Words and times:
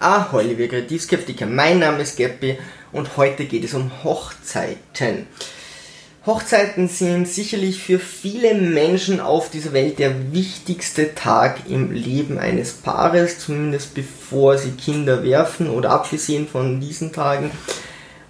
Ahoi, 0.00 0.44
liebe 0.44 0.68
Kreativskeptiker, 0.68 1.46
mein 1.46 1.80
Name 1.80 2.02
ist 2.02 2.16
Geppi 2.16 2.56
und 2.92 3.16
heute 3.16 3.46
geht 3.46 3.64
es 3.64 3.74
um 3.74 3.90
Hochzeiten. 4.04 5.26
Hochzeiten 6.24 6.86
sind 6.86 7.26
sicherlich 7.26 7.82
für 7.82 7.98
viele 7.98 8.54
Menschen 8.54 9.18
auf 9.18 9.50
dieser 9.50 9.72
Welt 9.72 9.98
der 9.98 10.32
wichtigste 10.32 11.16
Tag 11.16 11.68
im 11.68 11.90
Leben 11.90 12.38
eines 12.38 12.74
Paares, 12.74 13.40
zumindest 13.40 13.94
bevor 13.94 14.56
sie 14.56 14.70
Kinder 14.70 15.24
werfen 15.24 15.68
oder 15.68 15.90
abgesehen 15.90 16.46
von 16.46 16.78
diesen 16.78 17.12
Tagen. 17.12 17.50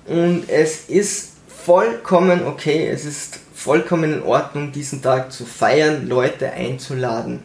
Und 0.06 0.48
es 0.48 0.86
ist 0.88 1.32
vollkommen 1.48 2.46
okay, 2.46 2.88
es 2.88 3.04
ist 3.04 3.40
vollkommen 3.54 4.14
in 4.14 4.22
Ordnung, 4.22 4.72
diesen 4.72 5.02
Tag 5.02 5.32
zu 5.32 5.44
feiern, 5.44 6.08
Leute 6.08 6.50
einzuladen. 6.50 7.42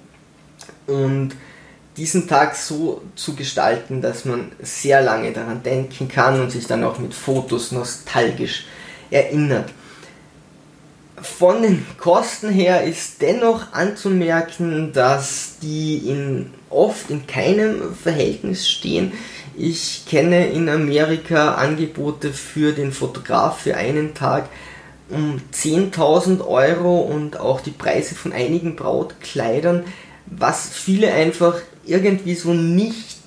Und 0.88 1.32
diesen 1.98 2.28
Tag 2.28 2.56
so 2.56 3.02
zu 3.16 3.36
gestalten, 3.36 4.02
dass 4.02 4.26
man 4.26 4.52
sehr 4.62 5.02
lange 5.02 5.32
daran 5.32 5.64
denken 5.64 6.08
kann 6.08 6.40
und 6.42 6.52
sich 6.52 6.66
dann 6.66 6.84
auch 6.84 7.00
mit 7.00 7.14
Fotos 7.14 7.72
nostalgisch 7.72 8.66
erinnert. 9.12 9.70
Von 11.22 11.62
den 11.62 11.86
Kosten 11.98 12.50
her 12.50 12.84
ist 12.84 13.22
dennoch 13.22 13.72
anzumerken, 13.72 14.92
dass 14.92 15.58
die 15.62 15.98
in, 16.10 16.52
oft 16.70 17.10
in 17.12 17.28
keinem 17.28 17.96
Verhältnis 17.96 18.70
stehen. 18.70 19.14
Ich 19.56 20.06
kenne 20.08 20.48
in 20.48 20.68
Amerika 20.68 21.54
Angebote 21.54 22.34
für 22.34 22.74
den 22.74 22.92
Fotograf 22.92 23.60
für 23.60 23.78
einen 23.78 24.16
Tag 24.16 24.50
um 25.10 25.40
10.000 25.54 26.46
Euro 26.46 27.02
und 27.02 27.40
auch 27.40 27.62
die 27.62 27.72
Preise 27.72 28.16
von 28.16 28.34
einigen 28.34 28.76
Brautkleidern, 28.76 29.84
was 30.26 30.70
viele 30.70 31.14
einfach 31.14 31.60
irgendwie 31.86 32.36
so 32.36 32.54
nicht 32.54 33.18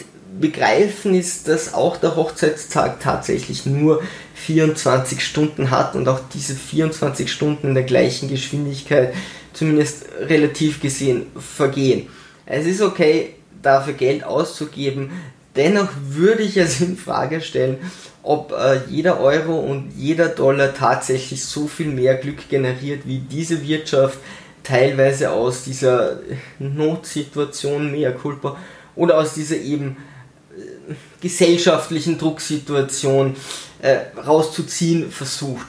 begreifen, 0.40 1.14
ist, 1.14 1.48
dass 1.48 1.74
auch 1.74 1.96
der 1.96 2.16
Hochzeitstag 2.16 3.00
tatsächlich 3.00 3.66
nur 3.66 4.02
24 4.34 5.24
Stunden 5.24 5.70
hat 5.70 5.94
und 5.94 6.08
auch 6.08 6.20
diese 6.34 6.54
24 6.54 7.30
Stunden 7.30 7.68
in 7.68 7.74
der 7.74 7.84
gleichen 7.84 8.28
Geschwindigkeit 8.28 9.14
zumindest 9.52 10.04
relativ 10.20 10.80
gesehen 10.80 11.26
vergehen. 11.38 12.08
Es 12.44 12.66
ist 12.66 12.82
okay, 12.82 13.30
dafür 13.62 13.94
Geld 13.94 14.24
auszugeben, 14.24 15.10
dennoch 15.56 15.88
würde 16.08 16.42
ich 16.42 16.56
es 16.56 16.80
in 16.80 16.96
Frage 16.96 17.40
stellen, 17.40 17.78
ob 18.22 18.52
äh, 18.52 18.80
jeder 18.88 19.20
Euro 19.20 19.58
und 19.58 19.92
jeder 19.96 20.28
Dollar 20.28 20.74
tatsächlich 20.74 21.44
so 21.44 21.66
viel 21.66 21.86
mehr 21.86 22.16
Glück 22.16 22.48
generiert, 22.48 23.02
wie 23.04 23.18
diese 23.18 23.66
Wirtschaft 23.66 24.18
teilweise 24.66 25.30
aus 25.30 25.64
dieser 25.64 26.18
Notsituation, 26.58 27.92
mehr 27.92 28.12
culpa, 28.12 28.56
oder 28.96 29.18
aus 29.18 29.34
dieser 29.34 29.56
eben 29.56 29.96
äh, 30.56 30.94
gesellschaftlichen 31.20 32.18
Drucksituation 32.18 33.36
äh, 33.80 33.98
rauszuziehen 34.18 35.10
versucht. 35.10 35.66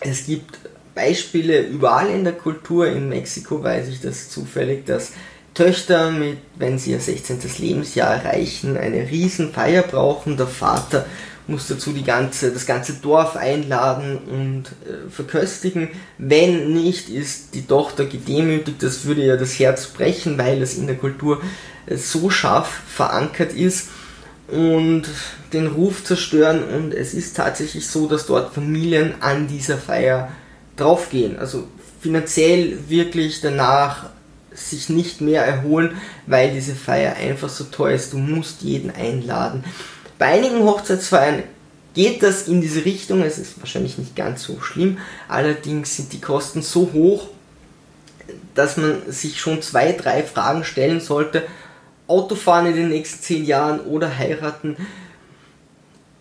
Es 0.00 0.26
gibt 0.26 0.58
Beispiele 0.94 1.62
überall 1.62 2.08
in 2.08 2.24
der 2.24 2.34
Kultur, 2.34 2.86
in 2.86 3.08
Mexiko 3.08 3.62
weiß 3.62 3.88
ich 3.88 4.00
das 4.00 4.30
zufällig, 4.30 4.86
dass 4.86 5.12
Töchter 5.52 6.10
mit, 6.10 6.38
wenn 6.56 6.78
sie 6.78 6.92
ihr 6.92 7.00
16. 7.00 7.40
Lebensjahr 7.58 8.16
erreichen, 8.16 8.76
eine 8.76 9.08
Riesenfeier 9.08 9.82
brauchen. 9.82 10.36
Der 10.36 10.48
Vater 10.48 11.06
muss 11.46 11.68
dazu 11.68 11.92
die 11.92 12.04
ganze, 12.04 12.52
das 12.52 12.66
ganze 12.66 12.94
Dorf 12.94 13.36
einladen 13.36 14.18
und 14.18 14.64
äh, 14.88 15.10
verköstigen. 15.10 15.88
Wenn 16.16 16.72
nicht, 16.72 17.10
ist 17.10 17.54
die 17.54 17.66
Tochter 17.66 18.06
gedemütigt. 18.06 18.82
Das 18.82 19.04
würde 19.04 19.24
ja 19.24 19.36
das 19.36 19.58
Herz 19.58 19.86
brechen, 19.88 20.38
weil 20.38 20.62
es 20.62 20.78
in 20.78 20.86
der 20.86 20.96
Kultur 20.96 21.42
äh, 21.86 21.96
so 21.96 22.30
scharf 22.30 22.68
verankert 22.86 23.52
ist 23.52 23.88
und 24.48 25.02
den 25.52 25.66
Ruf 25.66 26.04
zerstören. 26.04 26.62
Und 26.64 26.94
es 26.94 27.12
ist 27.12 27.36
tatsächlich 27.36 27.86
so, 27.86 28.06
dass 28.08 28.26
dort 28.26 28.54
Familien 28.54 29.14
an 29.20 29.46
dieser 29.46 29.76
Feier 29.76 30.30
draufgehen. 30.76 31.38
Also 31.38 31.68
finanziell 32.00 32.78
wirklich 32.88 33.40
danach 33.42 34.10
sich 34.54 34.88
nicht 34.88 35.20
mehr 35.20 35.44
erholen, 35.44 35.96
weil 36.26 36.52
diese 36.52 36.74
Feier 36.74 37.16
einfach 37.16 37.48
so 37.48 37.64
teuer 37.64 37.94
ist. 37.94 38.12
Du 38.12 38.18
musst 38.18 38.62
jeden 38.62 38.90
einladen. 38.90 39.64
Bei 40.18 40.26
einigen 40.26 40.62
Hochzeitsfeiern 40.62 41.42
geht 41.94 42.22
das 42.22 42.48
in 42.48 42.60
diese 42.60 42.84
Richtung, 42.84 43.22
es 43.22 43.38
ist 43.38 43.58
wahrscheinlich 43.60 43.96
nicht 43.98 44.16
ganz 44.16 44.42
so 44.42 44.60
schlimm, 44.60 44.98
allerdings 45.28 45.96
sind 45.96 46.12
die 46.12 46.20
Kosten 46.20 46.60
so 46.62 46.90
hoch, 46.92 47.28
dass 48.54 48.76
man 48.76 49.10
sich 49.10 49.40
schon 49.40 49.62
zwei, 49.62 49.92
drei 49.92 50.22
Fragen 50.22 50.64
stellen 50.64 51.00
sollte. 51.00 51.44
Autofahren 52.06 52.66
in 52.66 52.74
den 52.74 52.90
nächsten 52.90 53.22
zehn 53.22 53.42
Jahren 53.44 53.80
oder 53.80 54.14
heiraten. 54.16 54.76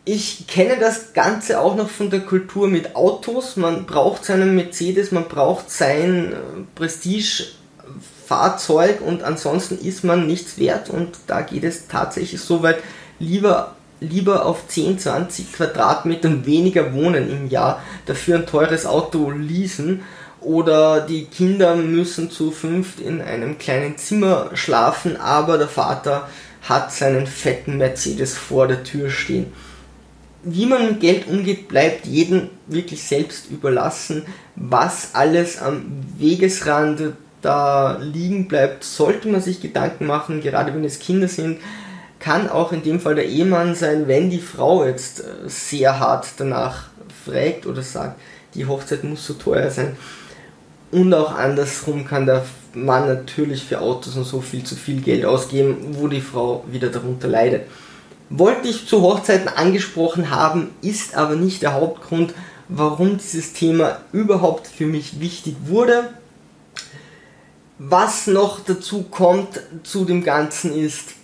Ich 0.05 0.47
kenne 0.47 0.77
das 0.79 1.13
Ganze 1.13 1.59
auch 1.59 1.75
noch 1.75 1.89
von 1.89 2.09
der 2.09 2.21
Kultur 2.21 2.67
mit 2.67 2.95
Autos. 2.95 3.57
Man 3.57 3.85
braucht 3.85 4.25
seinen 4.25 4.55
Mercedes, 4.55 5.11
man 5.11 5.27
braucht 5.27 5.69
sein 5.71 6.33
äh, 6.33 6.37
Prestige-Fahrzeug 6.75 9.01
und 9.01 9.21
ansonsten 9.23 9.77
ist 9.77 10.03
man 10.03 10.25
nichts 10.27 10.57
wert 10.57 10.89
und 10.89 11.15
da 11.27 11.41
geht 11.41 11.63
es 11.63 11.87
tatsächlich 11.87 12.41
so 12.41 12.63
weit, 12.63 12.79
lieber 13.19 13.75
lieber 14.03 14.46
auf 14.46 14.68
10, 14.68 15.00
20 15.00 15.53
Quadratmetern 15.53 16.46
weniger 16.46 16.94
wohnen 16.94 17.30
im 17.30 17.50
Jahr, 17.50 17.81
dafür 18.06 18.38
ein 18.38 18.46
teures 18.46 18.86
Auto 18.86 19.31
leasen 19.31 20.03
oder 20.41 21.02
die 21.02 21.25
Kinder 21.25 21.75
müssen 21.75 22.30
zu 22.30 22.52
fünft 22.52 23.00
in 23.00 23.22
einem 23.22 23.58
kleinen 23.58 23.97
Zimmer 23.97 24.52
schlafen, 24.53 25.18
aber 25.18 25.58
der 25.58 25.68
Vater 25.68 26.28
hat 26.62 26.91
seinen 26.94 27.28
fetten 27.28 27.78
Mercedes 27.78 28.38
vor 28.38 28.68
der 28.68 28.84
Tür 28.84 29.09
stehen. 29.09 29.47
Wie 30.44 30.66
man 30.66 30.85
mit 30.85 31.00
Geld 31.00 31.28
umgeht, 31.28 31.70
bleibt 31.70 32.06
jedem 32.06 32.50
wirklich 32.68 33.03
selbst 33.03 33.50
überlassen. 33.50 34.24
Was 34.56 35.16
alles 35.16 35.62
am 35.62 35.85
Wegesrand 36.18 37.14
da 37.41 37.97
liegen 38.02 38.47
bleibt, 38.50 38.84
sollte 38.84 39.30
man 39.30 39.41
sich 39.41 39.62
Gedanken 39.62 40.06
machen, 40.06 40.41
gerade 40.41 40.74
wenn 40.74 40.84
es 40.84 41.00
Kinder 41.00 41.30
sind 41.30 41.59
kann 42.23 42.50
auch 42.50 42.72
in 42.72 42.84
dem 42.84 43.01
Fall 43.01 43.16
der 43.16 43.28
Ehemann 43.28 43.75
sein, 43.75 44.07
wenn 44.07 44.29
die 44.29 44.39
Frau 44.39 44.85
jetzt 44.85 45.19
äh, 45.19 45.23
sehr 45.47 46.00
hart 46.00 46.28
danach 46.38 46.85
fragt 47.25 47.66
oder 47.66 47.81
sagt, 47.81 48.17
die 48.53 48.66
Hochzeit 48.66 49.03
muss 49.03 49.28
so 49.28 49.34
teuer 49.34 49.69
sein. 49.69 49.97
Und 50.89 51.13
auch 51.13 51.35
andersrum 51.35 52.06
kann 52.06 52.25
der 52.25 52.45
Mann 52.73 53.07
natürlich 53.07 53.66
für 53.66 53.81
Autos 53.81 54.16
und 54.16 54.23
so 54.23 54.39
viel 54.39 54.63
zu 54.63 54.75
viel 54.75 55.01
Geld 55.01 55.25
ausgeben, 55.25 55.97
wo 56.00 56.07
die 56.07 56.22
Frau 56.22 56.63
wieder 56.72 56.88
darunter 56.88 57.28
leidet. 57.28 57.63
Wollte 58.29 58.69
ich 58.69 58.88
zu 58.88 59.01
Hochzeiten 59.01 59.50
angesprochen 59.50 60.29
haben, 60.29 60.69
ist 60.81 61.16
aber 61.16 61.35
nicht 61.35 61.61
der 61.61 61.73
Hauptgrund, 61.73 62.34
warum 62.69 63.17
dieses 63.17 63.51
Thema 63.51 63.97
überhaupt 64.13 64.67
für 64.67 64.85
mich 64.85 65.19
wichtig 65.19 65.55
wurde. 65.66 66.09
Was 67.79 68.28
noch 68.28 68.61
dazu 68.61 69.03
kommt 69.03 69.59
zu 69.84 70.05
dem 70.05 70.23
Ganzen 70.23 70.73
ist, 70.73 71.16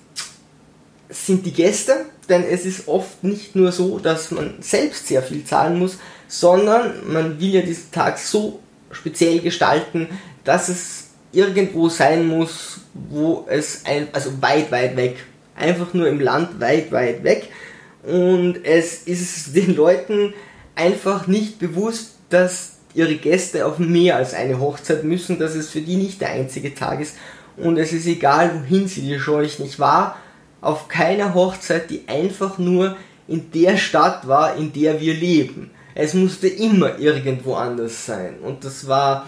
sind 1.10 1.46
die 1.46 1.54
Gäste, 1.54 2.06
denn 2.30 2.44
es 2.44 2.66
ist 2.66 2.88
oft 2.88 3.24
nicht 3.24 3.56
nur 3.56 3.72
so, 3.72 3.98
dass 4.00 4.30
man 4.32 4.56
selbst 4.62 5.08
sehr 5.08 5.24
viel 5.24 5.44
zahlen 5.44 5.80
muss, 5.80 5.98
sondern 6.28 7.12
man 7.12 7.40
will 7.40 7.56
ja 7.56 7.62
diesen 7.62 7.92
Tag 7.92 8.20
so 8.20 8.60
speziell 8.92 9.40
gestalten, 9.40 10.08
dass 10.44 10.70
es 10.70 11.08
irgendwo 11.32 11.90
sein 11.90 12.28
muss, 12.28 12.82
wo 12.94 13.46
es 13.50 13.84
ein, 13.86 14.08
also 14.14 14.42
weit, 14.42 14.72
weit 14.72 14.96
weg, 14.96 15.18
einfach 15.56 15.94
nur 15.94 16.08
im 16.08 16.20
Land 16.20 16.60
weit, 16.60 16.92
weit 16.92 17.24
weg. 17.24 17.50
Und 18.04 18.64
es 18.64 19.04
ist 19.04 19.56
den 19.56 19.76
Leuten 19.76 20.34
einfach 20.76 21.28
nicht 21.28 21.60
bewusst, 21.60 22.16
dass 22.30 22.78
ihre 22.94 23.16
Gäste 23.16 23.66
auf 23.66 23.80
mehr 23.80 24.16
als 24.16 24.34
eine 24.34 24.60
Hochzeit 24.60 25.04
müssen, 25.04 25.40
dass 25.40 25.56
es 25.56 25.70
für 25.70 25.82
die 25.82 25.96
nicht 25.96 26.22
der 26.22 26.30
einzige 26.30 26.74
Tag 26.74 27.02
ist. 27.02 27.16
Und 27.58 27.78
es 27.78 27.92
ist 27.92 28.06
egal, 28.06 28.62
wohin 28.62 28.88
sie 28.88 29.02
die 29.02 29.20
Scheuch 29.20 29.60
nicht 29.60 29.80
wahr 29.80 30.18
auf 30.62 30.88
keiner 30.88 31.34
Hochzeit, 31.34 31.90
die 31.90 32.04
einfach 32.08 32.58
nur 32.58 32.98
in 33.28 33.52
der 33.52 33.78
Stadt 33.78 34.28
war, 34.28 34.56
in 34.56 34.74
der 34.74 35.00
wir 35.00 35.14
leben. 35.14 35.72
Es 35.96 36.14
musste 36.14 36.48
immer 36.48 36.98
irgendwo 37.00 37.56
anders 37.56 38.06
sein. 38.06 38.40
Und 38.44 38.64
das 38.64 38.88
war, 38.88 39.28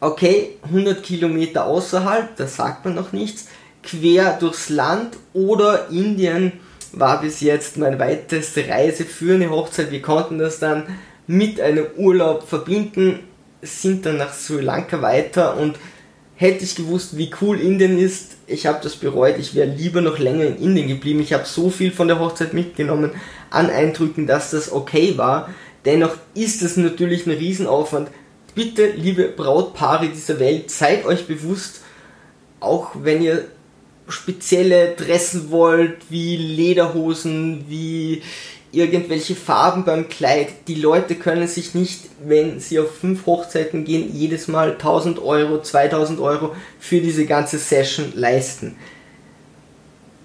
okay, 0.00 0.56
100 0.64 1.02
Kilometer 1.02 1.66
außerhalb, 1.66 2.36
da 2.36 2.46
sagt 2.46 2.84
man 2.84 2.94
noch 2.94 3.12
nichts, 3.12 3.48
quer 3.82 4.36
durchs 4.38 4.68
Land 4.68 5.16
oder 5.32 5.88
Indien 5.90 6.52
war 6.92 7.20
bis 7.20 7.40
jetzt 7.40 7.76
meine 7.76 7.98
weiteste 7.98 8.66
Reise 8.68 9.04
für 9.04 9.34
eine 9.34 9.50
Hochzeit. 9.50 9.90
Wir 9.90 10.02
konnten 10.02 10.38
das 10.38 10.58
dann 10.58 10.84
mit 11.26 11.60
einem 11.60 11.86
Urlaub 11.96 12.48
verbinden, 12.48 13.20
sind 13.60 14.06
dann 14.06 14.16
nach 14.16 14.32
Sri 14.32 14.62
Lanka 14.62 15.02
weiter 15.02 15.56
und 15.56 15.76
hätte 16.38 16.62
ich 16.62 16.76
gewusst, 16.76 17.18
wie 17.18 17.30
cool 17.42 17.60
Indien 17.60 17.98
ist, 17.98 18.36
ich 18.46 18.66
habe 18.66 18.78
das 18.80 18.94
bereut, 18.94 19.38
ich 19.38 19.56
wäre 19.56 19.68
lieber 19.68 20.00
noch 20.00 20.20
länger 20.20 20.44
in 20.44 20.56
Indien 20.56 20.86
geblieben. 20.86 21.20
Ich 21.20 21.32
habe 21.32 21.44
so 21.44 21.68
viel 21.68 21.90
von 21.90 22.06
der 22.06 22.20
Hochzeit 22.20 22.54
mitgenommen 22.54 23.10
an 23.50 23.68
Eindrücken, 23.70 24.28
dass 24.28 24.52
das 24.52 24.70
okay 24.70 25.18
war. 25.18 25.52
Dennoch 25.84 26.16
ist 26.34 26.62
es 26.62 26.76
natürlich 26.76 27.26
ein 27.26 27.32
Riesenaufwand. 27.32 28.08
Bitte, 28.54 28.86
liebe 28.86 29.24
Brautpaare 29.24 30.08
dieser 30.08 30.38
Welt, 30.38 30.70
seid 30.70 31.04
euch 31.06 31.26
bewusst, 31.26 31.80
auch 32.60 32.92
wenn 32.94 33.20
ihr 33.20 33.46
spezielle 34.06 34.94
Dressen 34.94 35.50
wollt, 35.50 35.96
wie 36.08 36.36
Lederhosen, 36.36 37.64
wie 37.68 38.22
irgendwelche 38.72 39.34
Farben 39.34 39.84
beim 39.84 40.08
Kleid. 40.08 40.48
Die 40.68 40.74
Leute 40.74 41.14
können 41.14 41.48
sich 41.48 41.74
nicht, 41.74 42.00
wenn 42.22 42.60
sie 42.60 42.78
auf 42.78 42.96
fünf 42.96 43.26
Hochzeiten 43.26 43.84
gehen, 43.84 44.14
jedes 44.14 44.48
Mal 44.48 44.72
1000 44.72 45.18
Euro, 45.20 45.62
2000 45.62 46.20
Euro 46.20 46.54
für 46.78 47.00
diese 47.00 47.24
ganze 47.24 47.58
Session 47.58 48.12
leisten. 48.14 48.76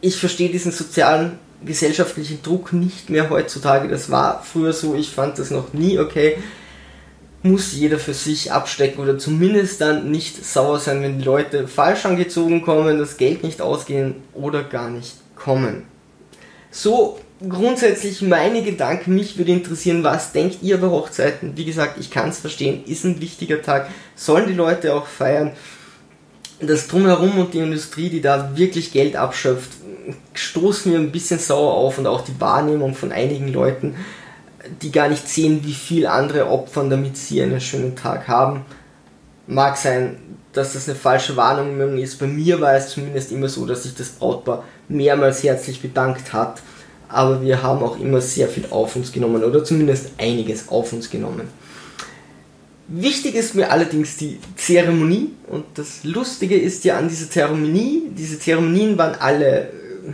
Ich 0.02 0.18
verstehe 0.18 0.50
diesen 0.50 0.74
sozialen, 0.74 1.40
gesellschaftlichen 1.64 2.42
Druck 2.42 2.74
nicht 2.74 3.10
mehr 3.10 3.30
heutzutage. 3.30 3.88
Das 3.88 4.12
war 4.12 4.44
früher 4.44 4.74
so, 4.74 4.96
ich 4.96 5.12
fand 5.12 5.40
das 5.40 5.50
noch 5.50 5.72
nie 5.72 5.98
okay. 5.98 6.38
Muss 7.42 7.74
jeder 7.74 8.00
für 8.00 8.14
sich 8.14 8.52
abstecken 8.52 9.02
oder 9.02 9.18
zumindest 9.18 9.80
dann 9.80 10.12
nicht 10.12 10.46
sauer 10.46 10.80
sein, 10.80 11.02
wenn 11.02 11.20
die 11.20 11.26
Leute 11.26 11.68
falsch 11.68 12.06
angezogen 12.06 12.62
kommen, 12.62 13.00
das 13.00 13.16
Geld 13.16 13.44
nicht 13.44 13.62
ausgehen 13.62 14.16
oder 14.34 14.64
gar 14.64 14.90
nicht 14.90 15.16
kommen. 15.36 15.84
So 16.72 17.20
grundsätzlich 17.50 18.22
meine 18.22 18.64
Gedanken. 18.64 19.16
Mich 19.16 19.38
würde 19.38 19.52
interessieren, 19.52 20.04
was 20.04 20.32
denkt 20.32 20.60
ihr 20.62 20.76
über 20.76 20.92
Hochzeiten? 20.92 21.58
Wie 21.58 21.66
gesagt, 21.66 21.98
ich 22.00 22.10
kann 22.10 22.30
es 22.30 22.40
verstehen, 22.40 22.84
ist 22.86 23.04
ein 23.04 23.22
wichtiger 23.22 23.62
Tag, 23.62 23.90
sollen 24.16 24.48
die 24.48 24.54
Leute 24.54 24.94
auch 24.96 25.08
feiern. 25.08 25.52
Das 26.60 26.88
Drumherum 26.88 27.38
und 27.40 27.54
die 27.54 27.60
Industrie, 27.60 28.10
die 28.10 28.22
da 28.22 28.56
wirklich 28.56 28.94
Geld 28.94 29.16
abschöpft, 29.16 29.72
stoßt 30.34 30.86
mir 30.86 30.98
ein 30.98 31.12
bisschen 31.12 31.40
sauer 31.40 31.74
auf 31.74 31.98
und 31.98 32.08
auch 32.08 32.22
die 32.22 32.40
Wahrnehmung 32.40 32.94
von 32.94 33.12
einigen 33.12 33.52
Leuten, 33.52 33.96
die 34.82 34.92
gar 34.92 35.10
nicht 35.10 35.28
sehen, 35.28 35.62
wie 35.64 35.74
viel 35.74 36.08
andere 36.08 36.48
opfern, 36.48 36.90
damit 36.90 37.18
sie 37.18 37.42
einen 37.42 37.60
schönen 37.60 37.96
Tag 37.96 38.28
haben. 38.28 38.66
Mag 39.48 39.76
sein, 39.76 40.18
dass 40.54 40.74
das 40.74 40.88
eine 40.88 40.96
falsche 40.96 41.36
Warnung 41.36 41.98
ist. 41.98 42.20
Bei 42.20 42.28
mir 42.28 42.62
war 42.62 42.76
es 42.76 42.90
zumindest 42.90 43.32
immer 43.32 43.50
so, 43.50 43.66
dass 43.66 43.84
sich 43.84 43.96
das 43.96 44.10
Brautpaar 44.10 44.64
mehrmals 44.88 45.44
herzlich 45.44 45.82
bedankt 45.82 46.32
hat 46.32 46.62
aber 47.14 47.42
wir 47.42 47.62
haben 47.62 47.84
auch 47.84 48.00
immer 48.00 48.22
sehr 48.22 48.48
viel 48.48 48.66
auf 48.70 48.96
uns 48.96 49.12
genommen 49.12 49.44
oder 49.44 49.64
zumindest 49.64 50.12
einiges 50.18 50.70
auf 50.70 50.92
uns 50.94 51.10
genommen. 51.10 51.48
Wichtig 52.88 53.36
ist 53.36 53.56
mir 53.56 53.72
allerdings 53.72 54.18
die 54.18 54.40
Zeremonie 54.58 55.32
und 55.48 55.66
das 55.76 56.04
Lustige 56.04 56.58
ist 56.58 56.84
ja 56.84 56.98
an 56.98 57.08
dieser 57.08 57.30
Zeremonie, 57.30 58.10
diese 58.18 58.40
Zeremonien 58.40 58.98
waren 58.98 59.16
alle 59.20 59.70
äh, 59.70 59.70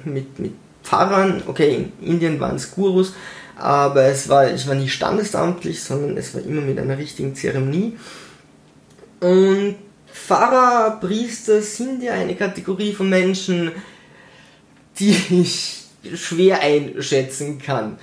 mit, 0.06 0.38
mit 0.40 0.54
Pfarrern, 0.84 1.42
okay, 1.48 1.88
in 2.00 2.08
Indien 2.08 2.40
waren 2.40 2.58
es 2.58 2.72
Gurus, 2.72 3.14
aber 3.56 4.04
es 4.04 4.30
war, 4.30 4.54
ich 4.54 4.68
war 4.68 4.76
nie 4.76 4.88
standesamtlich, 4.88 5.82
sondern 5.82 6.16
es 6.18 6.34
war 6.34 6.42
immer 6.42 6.62
mit 6.62 6.80
einer 6.80 6.98
richtigen 6.98 7.36
Zeremonie. 7.36 7.98
Und 9.20 9.76
Pfarrer, 10.14 11.00
Priester 11.02 11.62
sind 11.62 12.04
ja 12.04 12.14
eine 12.14 12.36
Kategorie 12.36 12.94
von 12.94 13.10
Menschen, 13.10 13.72
die 15.00 15.16
ich 15.30 15.89
schwer 16.16 16.62
einschätzen 16.62 17.60
kann. 17.60 17.98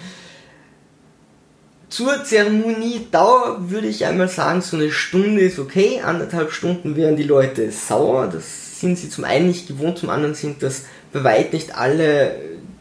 Zur 1.88 2.24
Zeremoniedauer 2.24 3.70
würde 3.70 3.86
ich 3.86 4.04
einmal 4.04 4.28
sagen, 4.28 4.60
so 4.60 4.76
eine 4.76 4.90
Stunde 4.90 5.42
ist 5.42 5.58
okay, 5.58 6.00
anderthalb 6.04 6.52
Stunden 6.52 6.96
wären 6.96 7.16
die 7.16 7.22
Leute 7.22 7.70
sauer, 7.70 8.26
das 8.26 8.80
sind 8.80 8.98
sie 8.98 9.08
zum 9.08 9.24
einen 9.24 9.46
nicht 9.46 9.68
gewohnt, 9.68 9.98
zum 9.98 10.10
anderen 10.10 10.34
sind 10.34 10.62
das 10.62 10.82
bei 11.12 11.24
weit 11.24 11.52
nicht 11.52 11.76
alle 11.76 12.36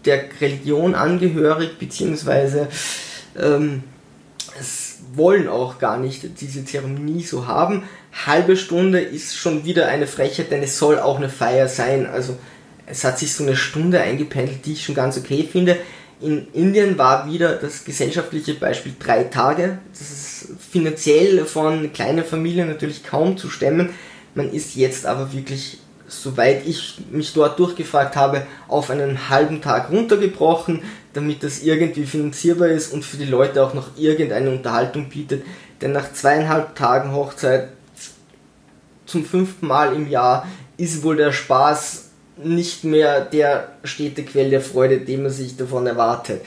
der 0.05 0.25
Religion 0.41 0.95
angehörig, 0.95 1.77
beziehungsweise 1.79 2.67
ähm, 3.39 3.83
es 4.59 4.97
wollen 5.13 5.47
auch 5.47 5.79
gar 5.79 5.97
nicht 5.97 6.41
diese 6.41 6.65
Zeremonie 6.65 7.23
so 7.23 7.47
haben. 7.47 7.83
Halbe 8.25 8.57
Stunde 8.57 8.99
ist 8.99 9.35
schon 9.35 9.65
wieder 9.65 9.87
eine 9.87 10.07
Frechheit, 10.07 10.51
denn 10.51 10.63
es 10.63 10.77
soll 10.77 10.99
auch 10.99 11.17
eine 11.17 11.29
Feier 11.29 11.67
sein, 11.67 12.05
also 12.05 12.37
es 12.87 13.03
hat 13.03 13.19
sich 13.19 13.33
so 13.33 13.43
eine 13.43 13.55
Stunde 13.55 13.99
eingependelt, 14.01 14.65
die 14.65 14.73
ich 14.73 14.83
schon 14.83 14.95
ganz 14.95 15.17
okay 15.17 15.47
finde. 15.49 15.77
In 16.21 16.47
Indien 16.53 16.97
war 16.97 17.29
wieder 17.29 17.55
das 17.55 17.83
gesellschaftliche 17.83 18.53
Beispiel 18.53 18.93
drei 18.97 19.25
Tage. 19.25 19.79
Das 19.91 20.01
ist 20.01 20.47
finanziell 20.71 21.45
von 21.45 21.91
kleinen 21.91 22.23
Familien 22.23 22.67
natürlich 22.67 23.03
kaum 23.03 23.37
zu 23.37 23.49
stemmen. 23.49 23.89
Man 24.33 24.51
ist 24.51 24.75
jetzt 24.75 25.05
aber 25.05 25.33
wirklich, 25.33 25.79
soweit 26.07 26.65
ich 26.65 26.99
mich 27.11 27.33
dort 27.33 27.59
durchgefragt 27.59 28.15
habe, 28.15 28.45
auf 28.67 28.89
einen 28.89 29.29
halben 29.29 29.61
Tag 29.61 29.91
runtergebrochen, 29.91 30.83
damit 31.13 31.43
das 31.43 31.63
irgendwie 31.63 32.05
finanzierbar 32.05 32.69
ist 32.69 32.93
und 32.93 33.03
für 33.03 33.17
die 33.17 33.25
Leute 33.25 33.63
auch 33.63 33.73
noch 33.73 33.97
irgendeine 33.97 34.51
Unterhaltung 34.51 35.09
bietet. 35.09 35.43
Denn 35.81 35.91
nach 35.91 36.13
zweieinhalb 36.13 36.75
Tagen 36.75 37.13
Hochzeit 37.13 37.69
zum 39.05 39.25
fünften 39.25 39.67
Mal 39.67 39.93
im 39.93 40.09
Jahr 40.09 40.47
ist 40.77 41.03
wohl 41.03 41.17
der 41.17 41.31
Spaß 41.31 42.04
nicht 42.37 42.83
mehr 42.83 43.21
der 43.21 43.69
stete 43.83 44.23
Quell 44.23 44.49
der 44.49 44.61
Freude, 44.61 44.99
den 44.99 45.23
man 45.23 45.31
sich 45.31 45.55
davon 45.57 45.87
erwartet. 45.87 46.41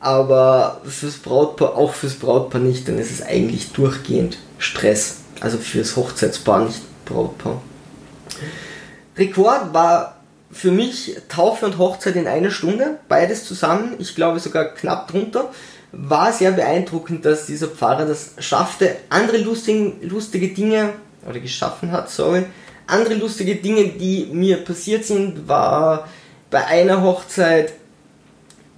Aber 0.00 0.82
fürs 0.84 1.16
Brautpaar, 1.16 1.76
auch 1.76 1.94
fürs 1.94 2.14
Brautpaar 2.14 2.60
nicht, 2.60 2.86
denn 2.88 2.98
es 2.98 3.10
ist 3.10 3.22
eigentlich 3.22 3.72
durchgehend 3.72 4.38
Stress. 4.58 5.20
Also 5.40 5.58
fürs 5.58 5.96
Hochzeitspaar, 5.96 6.66
nicht 6.66 6.82
Brautpaar. 7.04 7.62
Rekord 9.16 9.72
war 9.72 10.16
für 10.50 10.70
mich 10.70 11.16
Taufe 11.28 11.66
und 11.66 11.78
Hochzeit 11.78 12.16
in 12.16 12.28
einer 12.28 12.50
Stunde, 12.50 12.98
beides 13.08 13.44
zusammen, 13.44 13.94
ich 13.98 14.14
glaube 14.14 14.40
sogar 14.40 14.66
knapp 14.66 15.08
drunter. 15.08 15.50
War 15.90 16.32
sehr 16.32 16.52
beeindruckend, 16.52 17.24
dass 17.24 17.46
dieser 17.46 17.68
Pfarrer 17.68 18.04
das 18.04 18.32
schaffte, 18.38 18.96
andere 19.10 19.38
lustige, 19.38 19.92
lustige 20.02 20.48
Dinge, 20.48 20.92
oder 21.28 21.40
geschaffen 21.40 21.92
hat, 21.92 22.10
sorry, 22.10 22.44
andere 22.86 23.14
lustige 23.14 23.56
Dinge, 23.56 23.88
die 23.88 24.28
mir 24.32 24.58
passiert 24.58 25.04
sind, 25.04 25.48
war 25.48 26.08
bei 26.50 26.64
einer 26.66 27.02
Hochzeit 27.02 27.72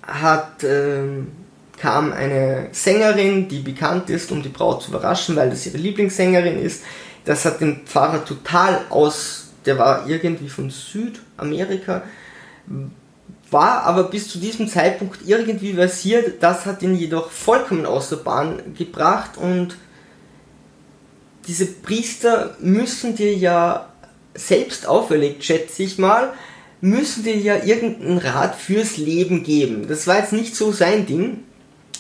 hat, 0.03 0.62
ähm, 0.64 1.32
kam 1.79 2.12
eine 2.12 2.69
Sängerin, 2.73 3.49
die 3.49 3.58
bekannt 3.58 4.08
ist, 4.08 4.31
um 4.32 4.43
die 4.43 4.49
Braut 4.49 4.82
zu 4.82 4.91
überraschen, 4.91 5.37
weil 5.37 5.50
das 5.50 5.67
ihre 5.67 5.79
Lieblingssängerin 5.79 6.58
ist. 6.58 6.82
Das 7.25 7.44
hat 7.44 7.61
den 7.61 7.85
Pfarrer 7.85 8.25
total 8.25 8.82
aus, 8.88 9.49
der 9.67 9.79
war 9.79 10.09
irgendwie 10.09 10.49
von 10.49 10.70
Südamerika, 10.70 12.02
war 13.50 13.82
aber 13.82 14.05
bis 14.05 14.29
zu 14.29 14.38
diesem 14.38 14.69
Zeitpunkt 14.69 15.20
irgendwie 15.26 15.75
versiert. 15.75 16.43
Das 16.43 16.67
hat 16.67 16.82
ihn 16.82 16.94
jedoch 16.94 17.31
vollkommen 17.31 17.85
aus 17.85 18.09
der 18.09 18.17
Bahn 18.17 18.75
gebracht 18.75 19.37
und 19.37 19.76
diese 21.47 21.67
Priester 21.67 22.56
müssen 22.61 23.14
dir 23.14 23.35
ja 23.35 23.88
selbst 24.37 24.87
auferlegt, 24.87 25.44
schätze 25.44 25.83
ich 25.83 25.99
mal, 25.99 26.33
müssen 26.81 27.25
dir 27.25 27.37
ja 27.37 27.65
irgendeinen 27.65 28.19
Rat 28.19 28.56
fürs 28.56 28.97
Leben 28.97 29.43
geben. 29.43 29.88
Das 29.88 30.06
war 30.06 30.19
jetzt 30.19 30.33
nicht 30.33 30.55
so 30.55 30.73
sein 30.73 31.06
Ding. 31.06 31.38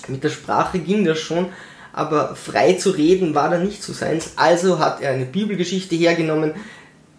Mit 0.08 0.22
der 0.22 0.28
Sprache 0.28 0.78
ging 0.78 1.04
das 1.04 1.18
schon, 1.18 1.46
aber 1.92 2.36
frei 2.36 2.74
zu 2.74 2.90
reden 2.90 3.34
war 3.34 3.50
da 3.50 3.58
nicht 3.58 3.82
so 3.82 3.92
seins. 3.92 4.32
Also 4.36 4.78
hat 4.78 5.00
er 5.00 5.10
eine 5.12 5.24
Bibelgeschichte 5.24 5.96
hergenommen, 5.96 6.52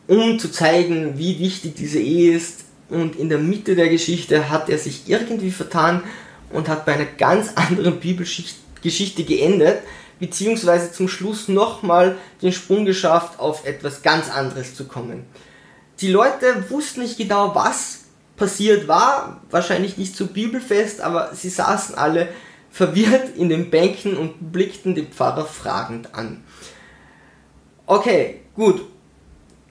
um 0.07 0.39
zu 0.39 0.51
zeigen, 0.51 1.17
wie 1.17 1.39
wichtig 1.39 1.75
diese 1.75 1.99
Ehe 1.99 2.35
ist. 2.35 2.65
Und 2.89 3.17
in 3.17 3.27
der 3.27 3.39
Mitte 3.39 3.75
der 3.75 3.89
Geschichte 3.89 4.49
hat 4.49 4.69
er 4.69 4.77
sich 4.77 5.03
irgendwie 5.07 5.51
vertan 5.51 6.03
und 6.51 6.69
hat 6.69 6.85
bei 6.85 6.93
einer 6.93 7.05
ganz 7.05 7.49
anderen 7.55 7.99
Bibelgeschichte 7.99 9.23
geendet 9.23 9.79
beziehungsweise 10.19 10.91
zum 10.91 11.07
Schluss 11.07 11.47
nochmal 11.47 12.17
den 12.41 12.51
Sprung 12.51 12.85
geschafft, 12.85 13.39
auf 13.39 13.65
etwas 13.65 14.01
ganz 14.01 14.29
anderes 14.29 14.75
zu 14.75 14.85
kommen. 14.85 15.25
Die 15.99 16.11
Leute 16.11 16.69
wussten 16.69 17.01
nicht 17.01 17.17
genau, 17.17 17.55
was 17.55 18.05
passiert 18.35 18.87
war, 18.87 19.41
wahrscheinlich 19.49 19.97
nicht 19.97 20.15
so 20.15 20.27
bibelfest, 20.27 21.01
aber 21.01 21.31
sie 21.33 21.49
saßen 21.49 21.95
alle 21.95 22.29
verwirrt 22.69 23.35
in 23.35 23.49
den 23.49 23.71
Bänken 23.71 24.15
und 24.15 24.51
blickten 24.51 24.93
den 24.93 25.07
Pfarrer 25.07 25.45
fragend 25.45 26.13
an. 26.13 26.43
Okay, 27.87 28.41
gut, 28.53 28.81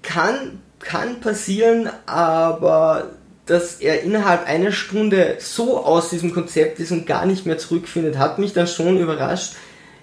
kann, 0.02 0.60
kann 0.80 1.20
passieren, 1.20 1.90
aber 2.06 3.10
dass 3.46 3.74
er 3.74 4.02
innerhalb 4.02 4.46
einer 4.46 4.72
Stunde 4.72 5.36
so 5.38 5.78
aus 5.84 6.10
diesem 6.10 6.34
Konzept 6.34 6.80
ist 6.80 6.90
und 6.90 7.06
gar 7.06 7.26
nicht 7.26 7.46
mehr 7.46 7.58
zurückfindet, 7.58 8.18
hat 8.18 8.40
mich 8.40 8.52
dann 8.52 8.66
schon 8.66 8.98
überrascht 8.98 9.54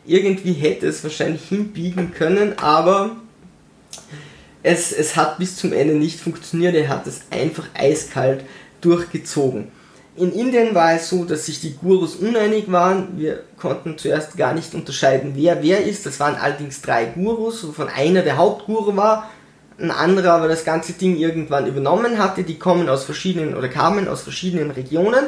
irgendwie 0.05 0.53
hätte 0.53 0.87
es 0.87 1.03
wahrscheinlich 1.03 1.43
hinbiegen 1.47 2.13
können, 2.13 2.57
aber 2.59 3.15
es, 4.63 4.91
es 4.91 5.15
hat 5.15 5.37
bis 5.37 5.57
zum 5.57 5.73
Ende 5.73 5.93
nicht 5.93 6.19
funktioniert. 6.19 6.75
Er 6.75 6.89
hat 6.89 7.05
es 7.05 7.21
einfach 7.29 7.67
eiskalt 7.73 8.45
durchgezogen. 8.81 9.67
In 10.15 10.31
Indien 10.31 10.75
war 10.75 10.93
es 10.93 11.09
so, 11.09 11.25
dass 11.25 11.47
sich 11.47 11.59
die 11.59 11.75
Gurus 11.75 12.15
uneinig 12.15 12.71
waren. 12.71 13.17
Wir 13.17 13.43
konnten 13.59 13.97
zuerst 13.97 14.37
gar 14.37 14.53
nicht 14.53 14.75
unterscheiden, 14.75 15.33
wer 15.35 15.63
wer 15.63 15.83
ist. 15.83 16.05
Das 16.05 16.19
waren 16.19 16.35
allerdings 16.35 16.81
drei 16.81 17.05
Gurus, 17.05 17.67
wovon 17.67 17.89
einer 17.89 18.21
der 18.21 18.37
Hauptguru 18.37 18.95
war, 18.95 19.29
ein 19.79 19.89
anderer 19.89 20.33
aber 20.33 20.47
das 20.47 20.65
ganze 20.65 20.93
Ding 20.93 21.17
irgendwann 21.17 21.65
übernommen 21.65 22.19
hatte. 22.19 22.43
Die 22.43 22.59
kommen 22.59 22.89
aus 22.89 23.05
verschiedenen 23.05 23.55
oder 23.55 23.69
kamen 23.69 24.07
aus 24.07 24.21
verschiedenen 24.21 24.69
Regionen 24.69 25.25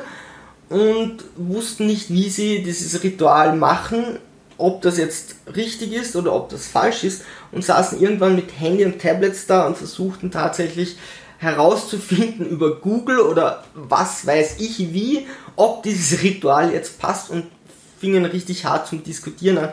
und 0.70 1.18
wussten 1.36 1.88
nicht, 1.88 2.12
wie 2.12 2.30
sie 2.30 2.62
dieses 2.62 3.04
Ritual 3.04 3.56
machen 3.56 4.20
ob 4.58 4.82
das 4.82 4.98
jetzt 4.98 5.36
richtig 5.56 5.94
ist 5.94 6.16
oder 6.16 6.34
ob 6.34 6.50
das 6.50 6.68
falsch 6.68 7.04
ist 7.04 7.24
und 7.52 7.64
saßen 7.64 8.00
irgendwann 8.00 8.36
mit 8.36 8.60
Handy 8.60 8.86
und 8.86 9.00
Tablets 9.00 9.48
da 9.48 9.68
und 9.68 9.78
versuchten 9.78 10.32
tatsächlich 10.32 10.98
herauszufinden 11.38 12.48
über 12.48 12.76
Google 12.80 13.20
oder 13.20 13.64
was 13.74 14.26
weiß 14.26 14.56
ich 14.60 14.94
wie, 14.94 15.28
ob 15.56 15.84
dieses 15.84 16.24
Ritual 16.24 16.72
jetzt 16.72 17.00
passt 17.00 17.30
und 17.30 17.46
fingen 18.00 18.26
richtig 18.26 18.66
hart 18.66 18.88
zum 18.88 19.04
Diskutieren 19.04 19.58
an. 19.58 19.70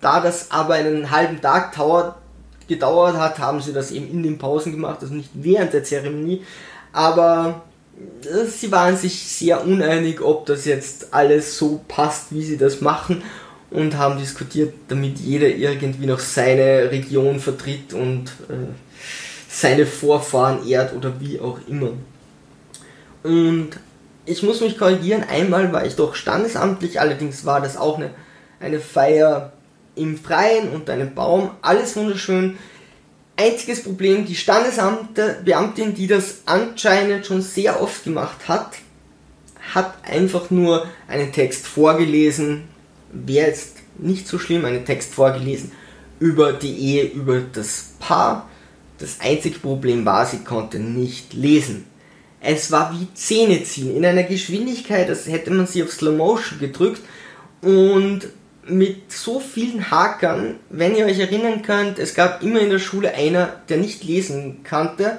Da 0.00 0.20
das 0.20 0.50
aber 0.50 0.74
einen 0.74 1.10
halben 1.10 1.40
Tag 1.40 1.74
dauert, 1.76 2.16
gedauert 2.68 3.16
hat, 3.16 3.38
haben 3.38 3.60
sie 3.60 3.72
das 3.72 3.90
eben 3.90 4.10
in 4.10 4.22
den 4.22 4.38
Pausen 4.38 4.72
gemacht, 4.72 4.98
also 5.02 5.14
nicht 5.14 5.30
während 5.34 5.72
der 5.72 5.84
Zeremonie. 5.84 6.42
Aber 6.92 7.62
äh, 8.22 8.46
sie 8.46 8.72
waren 8.72 8.96
sich 8.96 9.26
sehr 9.26 9.64
uneinig, 9.64 10.20
ob 10.22 10.46
das 10.46 10.64
jetzt 10.64 11.12
alles 11.12 11.58
so 11.58 11.82
passt, 11.88 12.26
wie 12.30 12.42
sie 12.42 12.56
das 12.56 12.80
machen 12.80 13.22
und 13.74 13.98
haben 13.98 14.18
diskutiert, 14.18 14.72
damit 14.86 15.18
jeder 15.18 15.48
irgendwie 15.48 16.06
noch 16.06 16.20
seine 16.20 16.92
Region 16.92 17.40
vertritt 17.40 17.92
und 17.92 18.28
äh, 18.48 18.72
seine 19.48 19.84
Vorfahren 19.84 20.66
ehrt 20.66 20.94
oder 20.94 21.20
wie 21.20 21.40
auch 21.40 21.58
immer. 21.68 21.90
Und 23.24 23.70
ich 24.26 24.44
muss 24.44 24.60
mich 24.60 24.78
korrigieren, 24.78 25.24
einmal 25.28 25.72
war 25.72 25.84
ich 25.84 25.96
doch 25.96 26.14
standesamtlich, 26.14 27.00
allerdings 27.00 27.44
war 27.44 27.60
das 27.60 27.76
auch 27.76 27.98
eine, 27.98 28.10
eine 28.60 28.78
Feier 28.78 29.52
im 29.96 30.18
Freien 30.18 30.70
unter 30.70 30.92
einem 30.92 31.12
Baum, 31.12 31.50
alles 31.60 31.96
wunderschön. 31.96 32.56
Einziges 33.36 33.82
Problem, 33.82 34.24
die 34.24 34.36
Standesamtbeamtin, 34.36 35.94
die 35.94 36.06
das 36.06 36.42
anscheinend 36.46 37.26
schon 37.26 37.42
sehr 37.42 37.82
oft 37.82 38.04
gemacht 38.04 38.46
hat, 38.46 38.76
hat 39.74 39.94
einfach 40.04 40.50
nur 40.50 40.86
einen 41.08 41.32
Text 41.32 41.66
vorgelesen, 41.66 42.68
wäre 43.14 43.48
jetzt 43.48 43.76
nicht 43.98 44.26
so 44.26 44.38
schlimm, 44.38 44.64
einen 44.64 44.84
Text 44.84 45.14
vorgelesen 45.14 45.72
über 46.18 46.52
die 46.52 46.76
Ehe, 46.76 47.04
über 47.04 47.40
das 47.40 47.92
Paar. 47.98 48.48
Das 48.98 49.18
einzige 49.20 49.58
Problem 49.58 50.04
war, 50.04 50.26
sie 50.26 50.38
konnte 50.38 50.78
nicht 50.78 51.34
lesen. 51.34 51.86
Es 52.40 52.70
war 52.70 52.92
wie 52.92 53.12
Zähne 53.14 53.62
ziehen, 53.64 53.96
in 53.96 54.04
einer 54.04 54.22
Geschwindigkeit, 54.22 55.08
als 55.08 55.26
hätte 55.26 55.50
man 55.50 55.66
sie 55.66 55.82
auf 55.82 55.92
Slow 55.92 56.16
Motion 56.16 56.58
gedrückt 56.58 57.00
und 57.62 58.28
mit 58.66 59.12
so 59.12 59.40
vielen 59.40 59.90
Hakern, 59.90 60.56
wenn 60.70 60.94
ihr 60.94 61.06
euch 61.06 61.18
erinnern 61.18 61.62
könnt, 61.62 61.98
es 61.98 62.14
gab 62.14 62.42
immer 62.42 62.60
in 62.60 62.70
der 62.70 62.78
Schule 62.78 63.14
einer, 63.14 63.60
der 63.68 63.78
nicht 63.78 64.04
lesen 64.04 64.62
kannte 64.62 65.18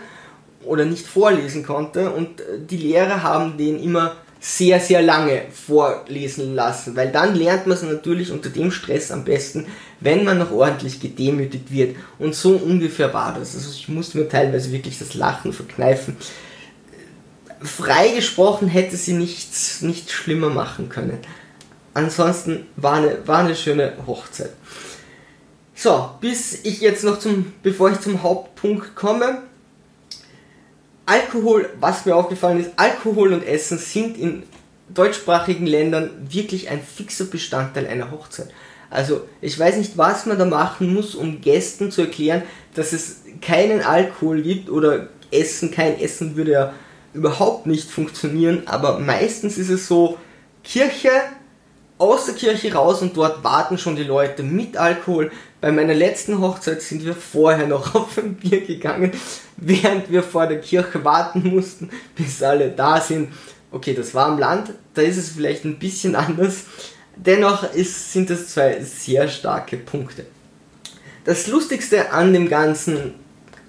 oder 0.63 0.85
nicht 0.85 1.05
vorlesen 1.05 1.63
konnte 1.63 2.11
und 2.11 2.41
die 2.69 2.77
Lehrer 2.77 3.23
haben 3.23 3.57
den 3.57 3.81
immer 3.81 4.15
sehr, 4.47 4.79
sehr 4.79 5.01
lange 5.01 5.43
vorlesen 5.51 6.53
lassen, 6.53 6.95
weil 6.95 7.11
dann 7.11 7.35
lernt 7.35 7.65
man 7.65 7.77
es 7.77 7.83
natürlich 7.83 8.31
unter 8.31 8.49
dem 8.49 8.71
Stress 8.71 9.11
am 9.11 9.23
besten, 9.23 9.65
wenn 9.99 10.23
man 10.23 10.37
noch 10.37 10.51
ordentlich 10.51 10.99
gedemütigt 10.99 11.71
wird. 11.71 11.95
Und 12.19 12.35
so 12.35 12.51
ungefähr 12.51 13.13
war 13.13 13.33
das. 13.33 13.55
Also 13.55 13.71
ich 13.71 13.89
musste 13.89 14.19
mir 14.19 14.29
teilweise 14.29 14.71
wirklich 14.71 14.99
das 14.99 15.15
Lachen 15.15 15.51
verkneifen. 15.51 16.17
Freigesprochen 17.61 18.67
hätte 18.67 18.97
sie 18.97 19.13
nichts, 19.13 19.81
nichts 19.81 20.11
schlimmer 20.11 20.49
machen 20.49 20.89
können 20.89 21.19
ansonsten 21.95 22.67
war 22.75 22.95
eine, 22.95 23.27
war 23.27 23.39
eine 23.39 23.55
schöne 23.55 23.93
Hochzeit. 24.05 24.51
So, 25.73 26.11
bis 26.21 26.63
ich 26.63 26.81
jetzt 26.81 27.03
noch 27.03 27.17
zum, 27.19 27.53
bevor 27.63 27.91
ich 27.91 27.99
zum 27.99 28.21
Hauptpunkt 28.21 28.95
komme. 28.95 29.41
Alkohol, 31.05 31.69
was 31.79 32.05
mir 32.05 32.15
aufgefallen 32.15 32.59
ist, 32.59 32.71
Alkohol 32.77 33.33
und 33.33 33.45
Essen 33.45 33.77
sind 33.77 34.17
in 34.17 34.43
deutschsprachigen 34.89 35.65
Ländern 35.65 36.12
wirklich 36.29 36.69
ein 36.69 36.81
fixer 36.81 37.25
Bestandteil 37.25 37.88
einer 37.88 38.12
Hochzeit. 38.12 38.50
Also 38.89 39.21
ich 39.41 39.57
weiß 39.57 39.77
nicht, 39.77 39.97
was 39.97 40.25
man 40.25 40.38
da 40.38 40.45
machen 40.45 40.93
muss, 40.93 41.15
um 41.15 41.41
Gästen 41.41 41.91
zu 41.91 42.01
erklären, 42.01 42.43
dass 42.75 42.93
es 42.93 43.21
keinen 43.41 43.81
Alkohol 43.81 44.41
gibt 44.41 44.69
oder 44.69 45.09
Essen, 45.31 45.71
kein 45.71 46.00
Essen 46.00 46.35
würde 46.35 46.51
ja 46.51 46.74
überhaupt 47.13 47.65
nicht 47.65 47.89
funktionieren, 47.89 48.63
aber 48.65 49.00
meistens 49.00 49.57
ist 49.57 49.69
es 49.69 49.88
so, 49.88 50.17
Kirche, 50.63 51.09
aus 51.97 52.25
der 52.25 52.35
Kirche 52.35 52.73
raus 52.73 53.01
und 53.01 53.15
dort 53.15 53.43
warten 53.43 53.77
schon 53.77 53.95
die 53.95 54.03
Leute 54.03 54.43
mit 54.43 54.75
Alkohol. 54.75 55.31
Bei 55.61 55.71
meiner 55.71 55.93
letzten 55.93 56.41
Hochzeit 56.41 56.81
sind 56.81 57.05
wir 57.05 57.15
vorher 57.15 57.67
noch 57.67 57.95
auf 57.95 58.17
ein 58.17 58.35
Bier 58.35 58.65
gegangen, 58.65 59.11
während 59.57 60.11
wir 60.11 60.23
vor 60.23 60.47
der 60.47 60.59
Kirche 60.59 61.03
warten 61.05 61.49
mussten, 61.49 61.89
bis 62.15 62.43
alle 62.43 62.69
da 62.69 62.99
sind. 62.99 63.29
Okay, 63.71 63.93
das 63.93 64.13
war 64.13 64.27
am 64.27 64.39
Land, 64.39 64.73
da 64.93 65.01
ist 65.01 65.17
es 65.17 65.29
vielleicht 65.29 65.65
ein 65.65 65.79
bisschen 65.79 66.15
anders. 66.15 66.63
Dennoch 67.15 67.73
ist, 67.73 68.11
sind 68.11 68.29
das 68.29 68.49
zwei 68.49 68.81
sehr 68.81 69.27
starke 69.29 69.77
Punkte. 69.77 70.25
Das 71.23 71.47
Lustigste 71.47 72.11
an 72.11 72.33
dem 72.33 72.49
Ganzen, 72.49 73.15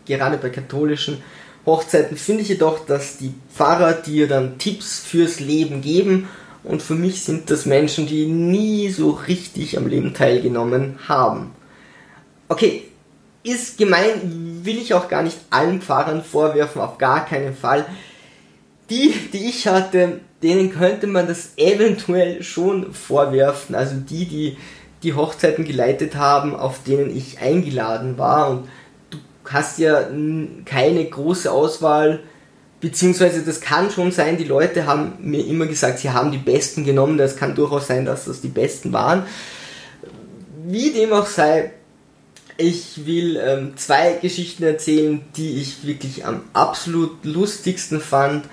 gerade 0.05 0.37
bei 0.37 0.51
katholischen 0.51 1.23
Hochzeiten, 1.65 2.17
finde 2.17 2.43
ich 2.43 2.49
jedoch, 2.49 2.85
dass 2.87 3.19
die 3.19 3.35
Pfarrer 3.55 3.95
dir 3.95 4.29
dann 4.29 4.59
Tipps 4.59 4.99
fürs 4.99 5.41
Leben 5.41 5.81
geben 5.81 6.29
und 6.67 6.83
für 6.83 6.95
mich 6.95 7.23
sind 7.23 7.51
das 7.51 7.67
Menschen, 7.67 8.07
die 8.07 8.27
nie 8.27 8.91
so 8.91 9.11
richtig 9.11 9.79
am 9.79 9.87
Leben 9.87 10.15
teilgenommen 10.15 10.99
haben. 11.09 11.53
Okay, 12.49 12.85
ist 13.43 13.79
gemein, 13.79 14.61
will 14.63 14.79
ich 14.79 14.95
auch 14.95 15.09
gar 15.09 15.23
nicht 15.23 15.39
allen 15.51 15.81
Pfarrern 15.81 16.23
vorwerfen, 16.23 16.81
auf 16.81 16.99
gar 16.99 17.25
keinen 17.25 17.55
Fall. 17.55 17.87
Die, 18.91 19.13
die 19.33 19.47
ich 19.47 19.67
hatte, 19.67 20.21
denen 20.43 20.71
könnte 20.71 21.07
man 21.07 21.27
das 21.27 21.53
eventuell 21.57 22.43
schon 22.43 22.93
vorwerfen. 22.93 23.75
Also 23.75 23.97
die, 23.97 24.27
die 24.27 24.57
die 25.03 25.15
Hochzeiten 25.15 25.65
geleitet 25.65 26.17
haben, 26.17 26.57
auf 26.57 26.83
denen 26.83 27.15
ich 27.15 27.39
eingeladen 27.41 28.19
war. 28.19 28.51
Und 28.51 28.69
du 29.11 29.19
hast 29.49 29.79
ja 29.79 30.09
keine 30.65 31.05
große 31.05 31.51
Auswahl 31.51 32.21
Beziehungsweise 32.81 33.43
das 33.43 33.61
kann 33.61 33.91
schon 33.91 34.13
sein, 34.13 34.37
die 34.37 34.45
Leute 34.45 34.87
haben 34.87 35.15
mir 35.21 35.45
immer 35.47 35.67
gesagt, 35.67 35.99
sie 35.99 36.11
haben 36.11 36.31
die 36.31 36.39
Besten 36.39 36.85
genommen. 36.85 37.17
Das 37.17 37.37
kann 37.37 37.55
durchaus 37.55 37.87
sein, 37.87 38.05
dass 38.05 38.27
das 38.27 38.43
die 38.43 38.49
Besten 38.49 38.93
waren. 38.93 39.25
Wie 40.67 40.91
dem 40.91 41.13
auch 41.13 41.27
sei, 41.27 41.73
ich 42.59 43.07
will 43.07 43.37
ähm, 43.37 43.77
zwei 43.77 44.15
Geschichten 44.15 44.65
erzählen, 44.65 45.23
die 45.37 45.61
ich 45.61 45.87
wirklich 45.87 46.25
am 46.27 46.43
absolut 46.53 47.25
lustigsten 47.25 48.01
fand. 48.01 48.47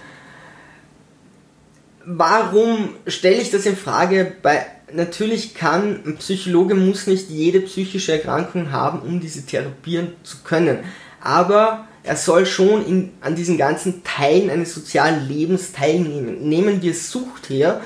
Warum 2.05 2.89
stelle 3.07 3.41
ich 3.41 3.51
das 3.51 3.65
in 3.65 3.77
Frage? 3.77 4.33
Bei, 4.41 4.65
natürlich 4.93 5.53
kann 5.53 6.01
ein 6.05 6.17
Psychologe 6.17 6.75
muss 6.75 7.07
nicht 7.07 7.29
jede 7.29 7.61
psychische 7.61 8.13
Erkrankung 8.13 8.71
haben, 8.71 8.99
um 8.99 9.19
diese 9.19 9.45
therapieren 9.45 10.13
zu 10.23 10.37
können. 10.43 10.79
Aber 11.21 11.87
er 12.03 12.17
soll 12.17 12.45
schon 12.45 12.86
in, 12.86 13.12
an 13.22 13.36
diesen 13.36 13.57
ganzen 13.57 14.03
Teilen 14.03 14.50
eines 14.50 14.74
sozialen 14.74 15.27
Lebens 15.27 15.72
teilnehmen. 15.72 16.48
Nehmen 16.48 16.81
wir 16.81 16.93
Sucht 16.93 17.50
her. 17.50 17.81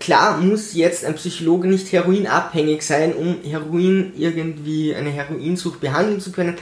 Klar 0.00 0.38
muss 0.38 0.74
jetzt 0.74 1.04
ein 1.04 1.14
Psychologe 1.14 1.68
nicht 1.68 1.92
heroinabhängig 1.92 2.82
sein, 2.82 3.14
um 3.14 3.36
Heroin 3.42 4.12
irgendwie 4.16 4.94
eine 4.94 5.10
Heroinsucht 5.10 5.80
behandeln 5.80 6.20
zu 6.20 6.32
können. 6.32 6.56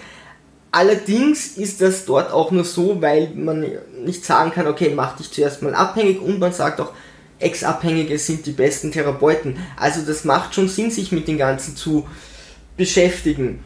Allerdings 0.70 1.56
ist 1.56 1.80
das 1.80 2.04
dort 2.04 2.30
auch 2.30 2.50
nur 2.50 2.64
so, 2.64 3.00
weil 3.00 3.30
man 3.34 3.66
nicht 4.04 4.24
sagen 4.24 4.52
kann, 4.52 4.66
okay, 4.66 4.92
mach 4.94 5.16
dich 5.16 5.30
zuerst 5.30 5.62
mal 5.62 5.74
abhängig 5.74 6.20
und 6.20 6.38
man 6.38 6.52
sagt 6.52 6.80
auch, 6.80 6.92
Ex-Abhängige 7.38 8.18
sind 8.18 8.46
die 8.46 8.52
besten 8.52 8.92
Therapeuten. 8.92 9.56
Also 9.76 10.02
das 10.02 10.24
macht 10.24 10.54
schon 10.54 10.68
Sinn, 10.68 10.90
sich 10.90 11.12
mit 11.12 11.26
den 11.26 11.38
Ganzen 11.38 11.76
zu 11.76 12.06
beschäftigen 12.76 13.60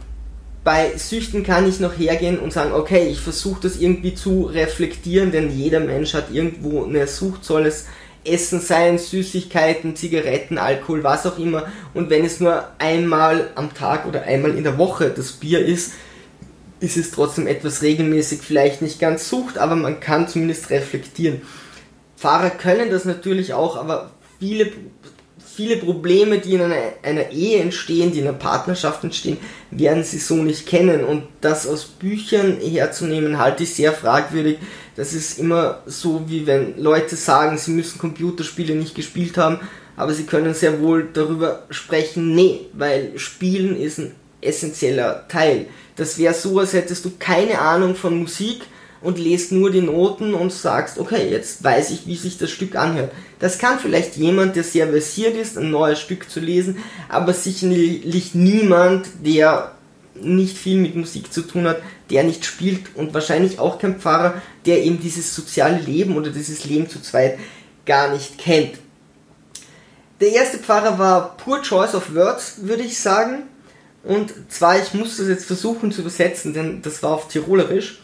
bei 0.66 0.99
Süchten 0.99 1.44
kann 1.44 1.68
ich 1.68 1.78
noch 1.78 1.96
hergehen 1.96 2.40
und 2.40 2.52
sagen, 2.52 2.73
okay, 2.73 3.06
ich 3.06 3.20
versuche 3.20 3.61
das 3.62 3.76
irgendwie 3.76 4.16
zu 4.16 4.46
reflektieren, 4.46 5.30
denn 5.30 5.56
jeder 5.56 5.78
Mensch 5.78 6.12
hat 6.12 6.32
irgendwo 6.32 6.85
eine 6.85 7.06
Sucht, 7.06 7.44
soll 7.44 7.66
es 7.66 7.87
Essen 8.25 8.61
sein, 8.61 8.99
Süßigkeiten, 8.99 9.94
Zigaretten, 9.94 10.58
Alkohol, 10.58 11.04
was 11.04 11.25
auch 11.25 11.38
immer. 11.38 11.68
Und 11.94 12.11
wenn 12.11 12.25
es 12.25 12.40
nur 12.40 12.64
einmal 12.78 13.50
am 13.54 13.75
Tag 13.75 14.06
oder 14.06 14.25
einmal 14.25 14.56
in 14.56 14.64
der 14.64 14.76
Woche 14.76 15.11
das 15.11 15.30
Bier 15.30 15.64
ist, 15.64 15.92
ist 16.80 16.96
es 16.96 17.12
trotzdem 17.12 17.46
etwas 17.46 17.82
regelmäßig, 17.82 18.40
vielleicht 18.40 18.82
nicht 18.82 18.99
ganz 18.99 19.28
Sucht, 19.28 19.58
aber 19.58 19.76
man 19.76 20.00
kann 20.00 20.26
zumindest 20.26 20.70
reflektieren. 20.70 21.42
Fahrer 22.16 22.50
können 22.50 22.90
das 22.90 23.04
natürlich 23.04 23.54
auch, 23.54 23.76
aber 23.76 24.11
viele 24.40 24.73
viele 25.56 25.78
Probleme, 25.78 26.38
die 26.38 26.54
in 26.54 26.62
einer, 26.62 26.76
einer, 27.02 27.30
Ehe 27.30 27.60
entstehen, 27.60 28.12
die 28.12 28.20
in 28.20 28.28
einer 28.28 28.36
Partnerschaft 28.36 29.02
entstehen, 29.02 29.38
werden 29.70 30.04
sie 30.04 30.18
so 30.18 30.34
nicht 30.36 30.66
kennen. 30.66 31.04
Und 31.04 31.25
das 31.40 31.66
aus 31.66 31.84
Büchern 31.84 32.58
herzunehmen, 32.60 33.38
halte 33.38 33.62
ich 33.62 33.75
sehr 33.75 33.92
fragwürdig. 33.92 34.58
Das 34.96 35.14
ist 35.14 35.38
immer 35.38 35.82
so, 35.86 36.25
wie 36.28 36.46
wenn 36.46 36.78
Leute 36.78 37.16
sagen, 37.16 37.56
sie 37.56 37.70
müssen 37.70 37.98
Computerspiele 37.98 38.75
nicht 38.75 38.94
gespielt 38.94 39.38
haben, 39.38 39.60
aber 39.96 40.12
sie 40.12 40.25
können 40.25 40.52
sehr 40.52 40.80
wohl 40.80 41.08
darüber 41.12 41.64
sprechen, 41.70 42.34
nee, 42.34 42.66
weil 42.75 43.18
Spielen 43.18 43.80
ist 43.80 43.98
ein 43.98 44.14
essentieller 44.42 45.26
Teil. 45.28 45.66
Das 45.96 46.18
wäre 46.18 46.34
so, 46.34 46.58
als 46.58 46.75
hättest 46.75 47.04
du 47.04 47.12
keine 47.18 47.58
Ahnung 47.58 47.94
von 47.94 48.18
Musik, 48.18 48.62
und 49.00 49.19
lest 49.19 49.53
nur 49.53 49.71
die 49.71 49.83
Noten 49.83 50.35
und 50.35 50.53
sagst, 50.53 50.99
okay, 50.99 51.29
jetzt 51.31 51.62
weiß 51.62 51.91
ich, 51.91 52.07
wie 52.07 52.17
sich 52.17 52.38
das 52.38 52.50
Stück 52.50 52.76
anhört. 52.76 53.12
Das 53.38 53.59
kann 53.59 53.79
vielleicht 53.79 54.17
jemand, 54.17 54.57
der 54.57 54.65
sehr 54.65 54.88
versiert 54.88 55.37
ist, 55.37 55.59
ein 55.59 55.71
neues 55.71 56.00
Stück 56.00 56.31
zu 56.31 56.41
lesen, 56.41 56.79
aber 57.09 57.33
sicherlich 57.33 58.35
niemand, 58.35 59.09
der 59.25 59.73
nicht 60.21 60.57
viel 60.57 60.79
mit 60.79 60.97
Musik 60.97 61.33
zu 61.33 61.43
tun 61.43 61.67
hat, 61.67 61.83
der 62.11 62.25
nicht 62.25 62.45
spielt 62.45 62.95
und 62.95 63.12
wahrscheinlich 63.15 63.59
auch 63.59 63.79
kein 63.79 64.00
Pfarrer, 64.00 64.41
der 64.65 64.83
eben 64.83 65.00
dieses 65.00 65.35
soziale 65.35 65.79
Leben 65.79 66.17
oder 66.17 66.31
dieses 66.31 66.65
Leben 66.65 66.88
zu 66.88 67.00
zweit 67.03 67.38
gar 67.85 68.12
nicht 68.12 68.38
kennt. 68.38 68.79
Der 70.21 70.33
erste 70.33 70.59
Pfarrer 70.59 70.99
war 70.99 71.37
Poor 71.37 71.61
Choice 71.62 71.95
of 71.95 72.15
Words, 72.15 72.57
würde 72.62 72.83
ich 72.83 72.99
sagen. 72.99 73.43
Und 74.03 74.33
zwar, 74.49 74.81
ich 74.81 74.95
muss 74.95 75.17
das 75.19 75.29
jetzt 75.29 75.47
versuchen 75.47 75.93
zu 75.93 76.00
übersetzen, 76.00 76.55
denn 76.55 76.81
das 76.81 77.03
war 77.03 77.11
auf 77.11 77.29
Tirolerisch. 77.29 78.00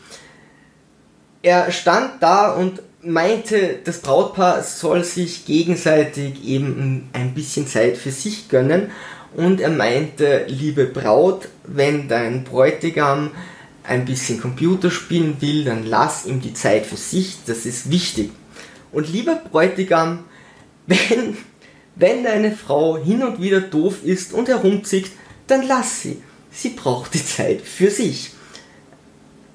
Er 1.43 1.73
stand 1.73 2.23
da 2.23 2.53
und 2.53 2.81
meinte, 3.03 3.81
das 3.85 3.99
Brautpaar 3.99 4.63
soll 4.63 5.03
sich 5.05 5.45
gegenseitig 5.45 6.45
eben 6.45 7.11
ein 7.13 7.35
bisschen 7.35 7.67
Zeit 7.67 7.97
für 7.97 8.13
sich 8.13 8.49
gönnen. 8.49 8.91
Und 9.35 9.61
er 9.61 9.71
meinte, 9.71 10.45
liebe 10.47 10.87
Braut, 10.87 11.49
wenn 11.65 12.07
dein 12.09 12.45
Bräutigam 12.45 13.33
ein 13.83 14.05
bisschen 14.05 14.41
Computer 14.41 14.91
spielen 14.91 15.37
will, 15.41 15.65
dann 15.65 15.85
lass 15.85 16.27
ihm 16.27 16.41
die 16.41 16.55
Zeit 16.55 16.87
für 16.87 16.97
sich, 16.97 17.39
das 17.47 17.67
ist 17.67 17.91
wichtig. 17.91 18.31
Und 18.93 19.11
lieber 19.13 19.35
Bräutigam, 19.35 20.25
wenn, 20.87 21.37
wenn 21.97 22.25
deine 22.25 22.53
Frau 22.53 22.99
hin 22.99 23.23
und 23.23 23.41
wieder 23.41 23.61
doof 23.61 24.05
ist 24.05 24.33
und 24.33 24.49
herumzieht, 24.49 25.11
dann 25.47 25.67
lass 25.67 26.03
sie. 26.03 26.23
Sie 26.53 26.71
braucht 26.71 27.15
die 27.15 27.25
Zeit 27.25 27.63
für 27.63 27.91
sich. 27.91 28.33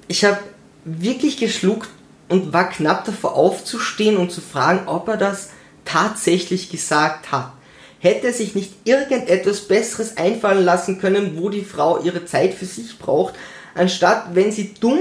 Ich 0.08 0.26
habe 0.26 0.40
wirklich 0.88 1.38
geschluckt 1.38 1.90
und 2.30 2.54
war 2.54 2.70
knapp 2.70 3.06
davor 3.06 3.36
aufzustehen 3.36 4.18
und 4.18 4.32
zu 4.32 4.42
fragen, 4.42 4.88
ob 4.88 5.08
er 5.08 5.18
das 5.18 5.50
tatsächlich 5.86 6.70
gesagt 6.70 7.32
hat. 7.32 7.54
Hätte 8.00 8.28
er 8.28 8.34
sich 8.34 8.56
nicht 8.56 8.74
irgendetwas 8.84 9.62
Besseres 9.62 10.18
einfallen 10.18 10.64
lassen 10.64 11.00
können, 11.00 11.38
wo 11.38 11.50
die 11.50 11.64
Frau 11.64 12.02
ihre 12.02 12.26
Zeit 12.26 12.54
für 12.54 12.66
sich 12.66 13.00
braucht, 13.00 13.34
anstatt 13.76 14.36
wenn 14.36 14.52
sie 14.52 14.74
dumm 14.80 14.98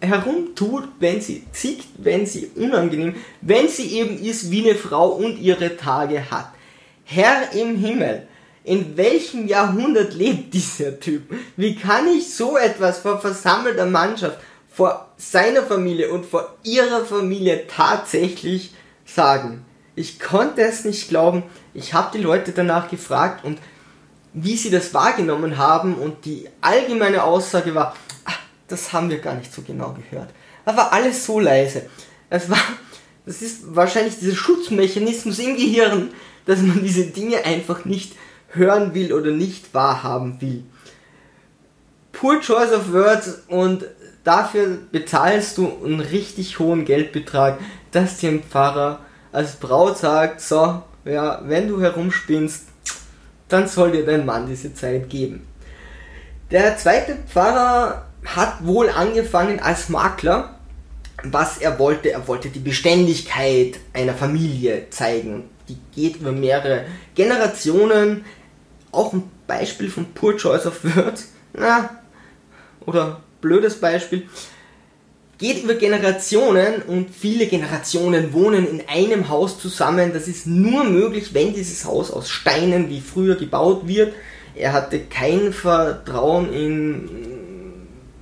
herumtut, 0.00 0.88
wenn 1.00 1.20
sie 1.20 1.44
zickt, 1.52 1.86
wenn 1.98 2.26
sie 2.26 2.50
unangenehm, 2.54 3.14
wenn 3.40 3.68
sie 3.68 3.98
eben 3.98 4.22
ist 4.22 4.50
wie 4.50 4.68
eine 4.68 4.78
Frau 4.78 5.08
und 5.08 5.38
ihre 5.38 5.76
Tage 5.76 6.30
hat. 6.30 6.52
Herr 7.04 7.52
im 7.52 7.76
Himmel, 7.76 8.26
in 8.62 8.96
welchem 8.96 9.46
Jahrhundert 9.46 10.14
lebt 10.14 10.52
dieser 10.54 11.00
Typ? 11.00 11.22
Wie 11.56 11.74
kann 11.74 12.06
ich 12.08 12.32
so 12.34 12.56
etwas 12.56 12.98
vor 12.98 13.20
versammelter 13.20 13.86
Mannschaft 13.86 14.38
vor 14.76 15.08
seiner 15.16 15.62
Familie 15.62 16.10
und 16.10 16.26
vor 16.26 16.54
ihrer 16.62 17.02
Familie 17.06 17.66
tatsächlich 17.66 18.74
sagen. 19.06 19.64
Ich 19.94 20.20
konnte 20.20 20.60
es 20.60 20.84
nicht 20.84 21.08
glauben. 21.08 21.44
Ich 21.72 21.94
habe 21.94 22.10
die 22.12 22.22
Leute 22.22 22.52
danach 22.52 22.90
gefragt 22.90 23.42
und 23.42 23.58
wie 24.34 24.54
sie 24.54 24.68
das 24.68 24.92
wahrgenommen 24.92 25.56
haben 25.56 25.94
und 25.94 26.26
die 26.26 26.50
allgemeine 26.60 27.22
Aussage 27.22 27.74
war, 27.74 27.96
ach, 28.26 28.38
das 28.68 28.92
haben 28.92 29.08
wir 29.08 29.18
gar 29.18 29.32
nicht 29.32 29.50
so 29.50 29.62
genau 29.62 29.94
gehört. 29.94 30.28
Da 30.66 30.76
war 30.76 30.92
alles 30.92 31.24
so 31.24 31.40
leise. 31.40 31.86
Es 32.28 32.50
war, 32.50 32.60
das 33.24 33.40
ist 33.40 33.74
wahrscheinlich 33.74 34.18
dieser 34.18 34.36
Schutzmechanismus 34.36 35.38
im 35.38 35.56
Gehirn, 35.56 36.10
dass 36.44 36.60
man 36.60 36.82
diese 36.82 37.06
Dinge 37.06 37.46
einfach 37.46 37.86
nicht 37.86 38.12
hören 38.48 38.92
will 38.92 39.14
oder 39.14 39.30
nicht 39.30 39.72
wahrhaben 39.72 40.38
will. 40.42 40.64
Poor 42.12 42.40
choice 42.40 42.72
of 42.72 42.92
words 42.92 43.42
und 43.48 43.86
Dafür 44.26 44.78
bezahlst 44.90 45.56
du 45.56 45.72
einen 45.84 46.00
richtig 46.00 46.58
hohen 46.58 46.84
Geldbetrag, 46.84 47.60
dass 47.92 48.16
dir 48.16 48.30
ein 48.30 48.42
Pfarrer 48.42 48.98
als 49.30 49.54
Braut 49.54 49.98
sagt, 49.98 50.40
so, 50.40 50.82
ja, 51.04 51.42
wenn 51.44 51.68
du 51.68 51.80
herumspinnst, 51.80 52.64
dann 53.46 53.68
soll 53.68 53.92
dir 53.92 54.04
dein 54.04 54.26
Mann 54.26 54.48
diese 54.48 54.74
Zeit 54.74 55.08
geben. 55.10 55.46
Der 56.50 56.76
zweite 56.76 57.14
Pfarrer 57.32 58.06
hat 58.24 58.66
wohl 58.66 58.90
angefangen 58.90 59.60
als 59.60 59.90
Makler. 59.90 60.56
Was 61.22 61.58
er 61.58 61.78
wollte, 61.78 62.10
er 62.10 62.26
wollte 62.26 62.48
die 62.48 62.58
Beständigkeit 62.58 63.78
einer 63.92 64.14
Familie 64.14 64.90
zeigen. 64.90 65.44
Die 65.68 65.78
geht 65.94 66.16
über 66.16 66.32
mehrere 66.32 66.86
Generationen. 67.14 68.24
Auch 68.90 69.12
ein 69.12 69.30
Beispiel 69.46 69.88
von 69.88 70.12
Poor 70.14 70.36
Choice 70.36 70.66
of 70.66 70.82
Words. 70.82 71.28
Na, 71.52 71.90
oder 72.80 73.20
blödes 73.46 73.76
Beispiel, 73.76 74.24
geht 75.38 75.62
über 75.62 75.74
Generationen 75.74 76.82
und 76.82 77.10
viele 77.10 77.46
Generationen 77.46 78.32
wohnen 78.32 78.66
in 78.66 78.82
einem 78.88 79.28
Haus 79.28 79.60
zusammen. 79.60 80.12
Das 80.12 80.28
ist 80.28 80.46
nur 80.46 80.84
möglich, 80.84 81.32
wenn 81.34 81.54
dieses 81.54 81.84
Haus 81.84 82.10
aus 82.10 82.28
Steinen 82.28 82.88
wie 82.88 83.00
früher 83.00 83.36
gebaut 83.36 83.86
wird. 83.86 84.14
Er 84.54 84.72
hatte 84.72 85.00
kein 85.00 85.52
Vertrauen 85.52 86.52
in 86.52 87.04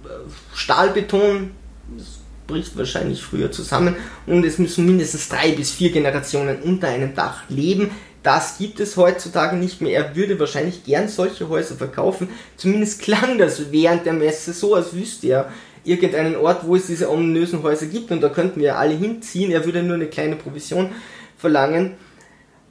äh, 0.04 0.08
Stahlbeton. 0.54 1.52
Das 1.96 2.18
bricht 2.48 2.76
wahrscheinlich 2.76 3.22
früher 3.22 3.52
zusammen. 3.52 3.94
Und 4.26 4.44
es 4.44 4.58
müssen 4.58 4.84
mindestens 4.84 5.28
drei 5.28 5.52
bis 5.52 5.70
vier 5.70 5.92
Generationen 5.92 6.60
unter 6.62 6.88
einem 6.88 7.14
Dach 7.14 7.44
leben. 7.48 7.90
Das 8.24 8.56
gibt 8.56 8.80
es 8.80 8.96
heutzutage 8.96 9.54
nicht 9.54 9.82
mehr. 9.82 9.92
Er 9.92 10.16
würde 10.16 10.40
wahrscheinlich 10.40 10.82
gern 10.82 11.08
solche 11.08 11.48
Häuser 11.50 11.76
verkaufen. 11.76 12.30
Zumindest 12.56 13.02
klang 13.02 13.37
das 13.37 13.70
während 13.70 14.06
der 14.06 14.14
Messe 14.14 14.54
so, 14.54 14.74
als 14.74 14.94
wüsste 14.94 15.28
er 15.28 15.52
irgendeinen 15.84 16.34
Ort, 16.37 16.66
wo 16.66 16.74
es 16.74 16.87
diese 16.87 17.10
ominösen 17.10 17.62
Häuser 17.62 17.84
gibt 17.84 18.10
und 18.10 18.22
da 18.22 18.30
könnten 18.30 18.60
wir 18.60 18.78
alle 18.78 18.94
hinziehen. 18.94 19.52
Er 19.52 19.66
würde 19.66 19.82
nur 19.82 19.96
eine 19.96 20.06
kleine 20.06 20.37
Provision 20.37 20.90
verlangen. 21.37 21.96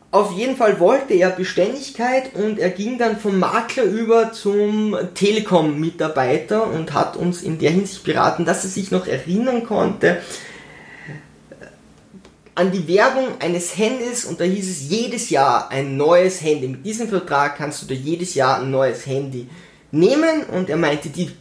Auf 0.10 0.32
jeden 0.32 0.58
Fall 0.58 0.80
wollte 0.80 1.14
er 1.14 1.30
Beständigkeit 1.30 2.36
und 2.36 2.58
er 2.58 2.72
ging 2.72 2.98
dann 2.98 3.18
vom 3.18 3.38
Makler 3.38 3.84
über 3.84 4.32
zum 4.32 4.98
Telekom-Mitarbeiter 5.14 6.68
und 6.72 6.94
hat 6.94 7.16
uns 7.16 7.44
in 7.44 7.60
der 7.60 7.70
Hinsicht 7.70 8.04
beraten, 8.04 8.46
dass 8.46 8.64
er 8.64 8.72
sich 8.72 8.90
noch 8.90 9.06
erinnern 9.06 9.64
konnte, 9.64 10.18
an 12.56 12.72
die 12.72 12.88
Werbung 12.88 13.30
eines 13.40 13.78
Handys 13.78 14.26
und 14.26 14.40
da 14.40 14.44
hieß 14.44 14.70
es 14.70 14.90
jedes 14.90 15.30
Jahr 15.30 15.70
ein 15.72 15.98
neues 15.98 16.42
Handy. 16.42 16.68
Mit 16.68 16.86
diesem 16.86 17.08
Vertrag 17.08 17.58
kannst 17.58 17.82
du 17.82 17.88
dir 17.88 17.96
jedes 17.96 18.36
Jahr 18.36 18.60
ein 18.60 18.70
neues 18.70 19.06
Handy 19.06 19.48
nehmen 19.92 20.44
und 20.52 20.70
er 20.70 20.78
meinte, 20.78 21.10
die 21.10 21.32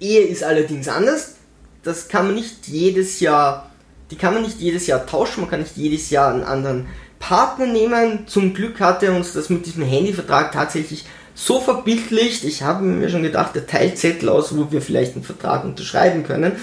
Ehe 0.00 0.22
ist 0.26 0.44
allerdings 0.44 0.88
anders. 0.88 1.36
Das 1.82 2.08
kann 2.08 2.26
man 2.26 2.34
nicht 2.34 2.66
jedes 2.66 3.20
Jahr, 3.20 3.70
die 4.10 4.16
kann 4.16 4.34
man 4.34 4.42
nicht 4.42 4.60
jedes 4.60 4.86
Jahr 4.86 5.06
tauschen, 5.06 5.40
man 5.40 5.50
kann 5.50 5.60
nicht 5.60 5.76
jedes 5.76 6.10
Jahr 6.10 6.32
einen 6.32 6.42
anderen 6.42 6.86
Partner 7.18 7.66
nehmen. 7.66 8.26
Zum 8.26 8.52
Glück 8.52 8.80
hat 8.80 9.02
er 9.02 9.14
uns 9.14 9.32
das 9.32 9.48
mit 9.48 9.64
diesem 9.64 9.84
Handyvertrag 9.84 10.52
tatsächlich 10.52 11.04
so 11.34 11.60
verbildlicht. 11.60 12.44
Ich 12.44 12.62
habe 12.62 12.84
mir 12.84 13.08
schon 13.08 13.22
gedacht, 13.22 13.54
der 13.54 13.66
teilt 13.66 13.96
Zettel 13.96 14.28
aus, 14.28 14.56
wo 14.56 14.70
wir 14.70 14.82
vielleicht 14.82 15.14
einen 15.14 15.24
Vertrag 15.24 15.64
unterschreiben 15.64 16.24
können. 16.24 16.56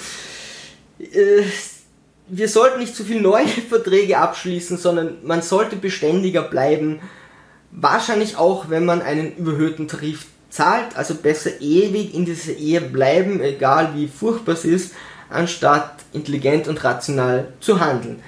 Äh, 0.99 1.43
wir 2.27 2.49
sollten 2.49 2.79
nicht 2.79 2.95
zu 2.95 3.03
viel 3.03 3.21
neue 3.21 3.47
Verträge 3.69 4.17
abschließen, 4.17 4.77
sondern 4.77 5.17
man 5.23 5.41
sollte 5.41 5.75
beständiger 5.75 6.43
bleiben. 6.43 6.99
Wahrscheinlich 7.71 8.37
auch, 8.37 8.69
wenn 8.69 8.85
man 8.85 9.01
einen 9.01 9.35
überhöhten 9.35 9.87
Tarif 9.87 10.27
zahlt, 10.49 10.95
also 10.95 11.15
besser 11.15 11.61
ewig 11.61 12.13
in 12.13 12.25
dieser 12.25 12.53
Ehe 12.53 12.81
bleiben, 12.81 13.41
egal 13.41 13.91
wie 13.95 14.07
furchtbar 14.07 14.53
es 14.53 14.63
ist, 14.63 14.93
anstatt 15.29 16.03
intelligent 16.13 16.67
und 16.67 16.83
rational 16.83 17.49
zu 17.59 17.79
handeln. 17.79 18.21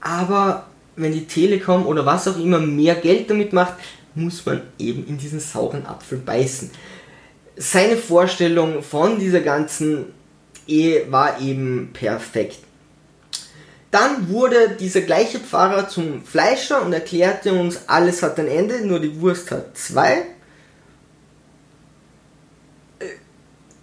Aber 0.00 0.66
wenn 0.96 1.12
die 1.12 1.26
Telekom 1.26 1.86
oder 1.86 2.06
was 2.06 2.28
auch 2.28 2.38
immer 2.38 2.58
mehr 2.58 2.94
Geld 2.94 3.30
damit 3.30 3.52
macht, 3.52 3.74
muss 4.14 4.44
man 4.44 4.62
eben 4.78 5.06
in 5.06 5.18
diesen 5.18 5.40
sauren 5.40 5.86
Apfel 5.86 6.18
beißen. 6.18 6.70
Seine 7.56 7.96
Vorstellung 7.96 8.82
von 8.82 9.18
dieser 9.18 9.40
ganzen 9.40 10.06
Ehe 10.66 11.10
war 11.10 11.40
eben 11.40 11.90
perfekt. 11.92 12.58
Dann 13.92 14.30
wurde 14.30 14.70
dieser 14.70 15.02
gleiche 15.02 15.38
Pfarrer 15.38 15.86
zum 15.86 16.24
Fleischer 16.24 16.82
und 16.82 16.94
erklärte 16.94 17.52
uns, 17.52 17.80
alles 17.88 18.22
hat 18.22 18.38
ein 18.40 18.48
Ende, 18.48 18.86
nur 18.86 18.98
die 19.00 19.20
Wurst 19.20 19.50
hat 19.50 19.76
zwei. 19.76 20.24
Äh, 22.98 23.04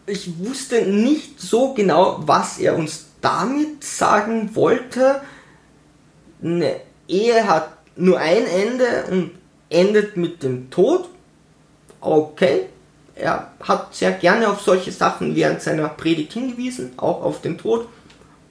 ich 0.08 0.40
wusste 0.40 0.82
nicht 0.82 1.40
so 1.40 1.76
genau, 1.76 2.24
was 2.26 2.58
er 2.58 2.76
uns 2.76 3.06
damit 3.22 3.84
sagen 3.84 4.56
wollte. 4.56 5.22
Eine 6.42 6.78
Ehe 7.08 7.48
hat 7.48 7.70
nur 7.96 8.18
ein 8.18 8.48
Ende 8.48 9.06
und 9.12 9.32
endet 9.70 10.18
mit 10.18 10.42
dem 10.42 10.72
Tod. 10.72 11.08
Okay, 12.02 12.66
er 13.14 13.52
hat 13.62 13.94
sehr 13.94 14.14
gerne 14.14 14.50
auf 14.50 14.62
solche 14.62 14.92
Sachen 14.92 15.36
während 15.36 15.62
seiner 15.62 15.90
Predigt 15.90 16.34
hingewiesen, 16.34 16.94
auch 16.98 17.22
auf 17.22 17.42
den 17.42 17.60
Tod. 17.60 17.88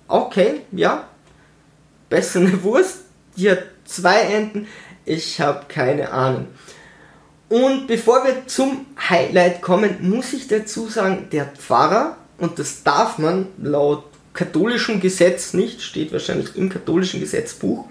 Okay, 0.06 0.60
ja, 0.70 1.08
besser 2.08 2.40
eine 2.40 2.62
Wurst, 2.62 3.00
die 3.36 3.50
hat 3.50 3.64
zwei 3.84 4.20
Enden, 4.20 4.66
ich 5.04 5.40
habe 5.40 5.66
keine 5.68 6.10
Ahnung. 6.10 6.48
Und 7.48 7.86
bevor 7.86 8.24
wir 8.24 8.46
zum 8.46 8.86
Highlight 9.08 9.62
kommen, 9.62 10.08
muss 10.08 10.32
ich 10.32 10.48
dazu 10.48 10.88
sagen, 10.88 11.28
der 11.32 11.46
Pfarrer, 11.46 12.18
und 12.38 12.58
das 12.58 12.82
darf 12.82 13.18
man 13.18 13.46
laut 13.60 14.04
katholischem 14.34 15.00
Gesetz 15.00 15.54
nicht, 15.54 15.82
steht 15.82 16.12
wahrscheinlich 16.12 16.54
im 16.56 16.68
katholischen 16.68 17.20
Gesetzbuch, 17.20 17.86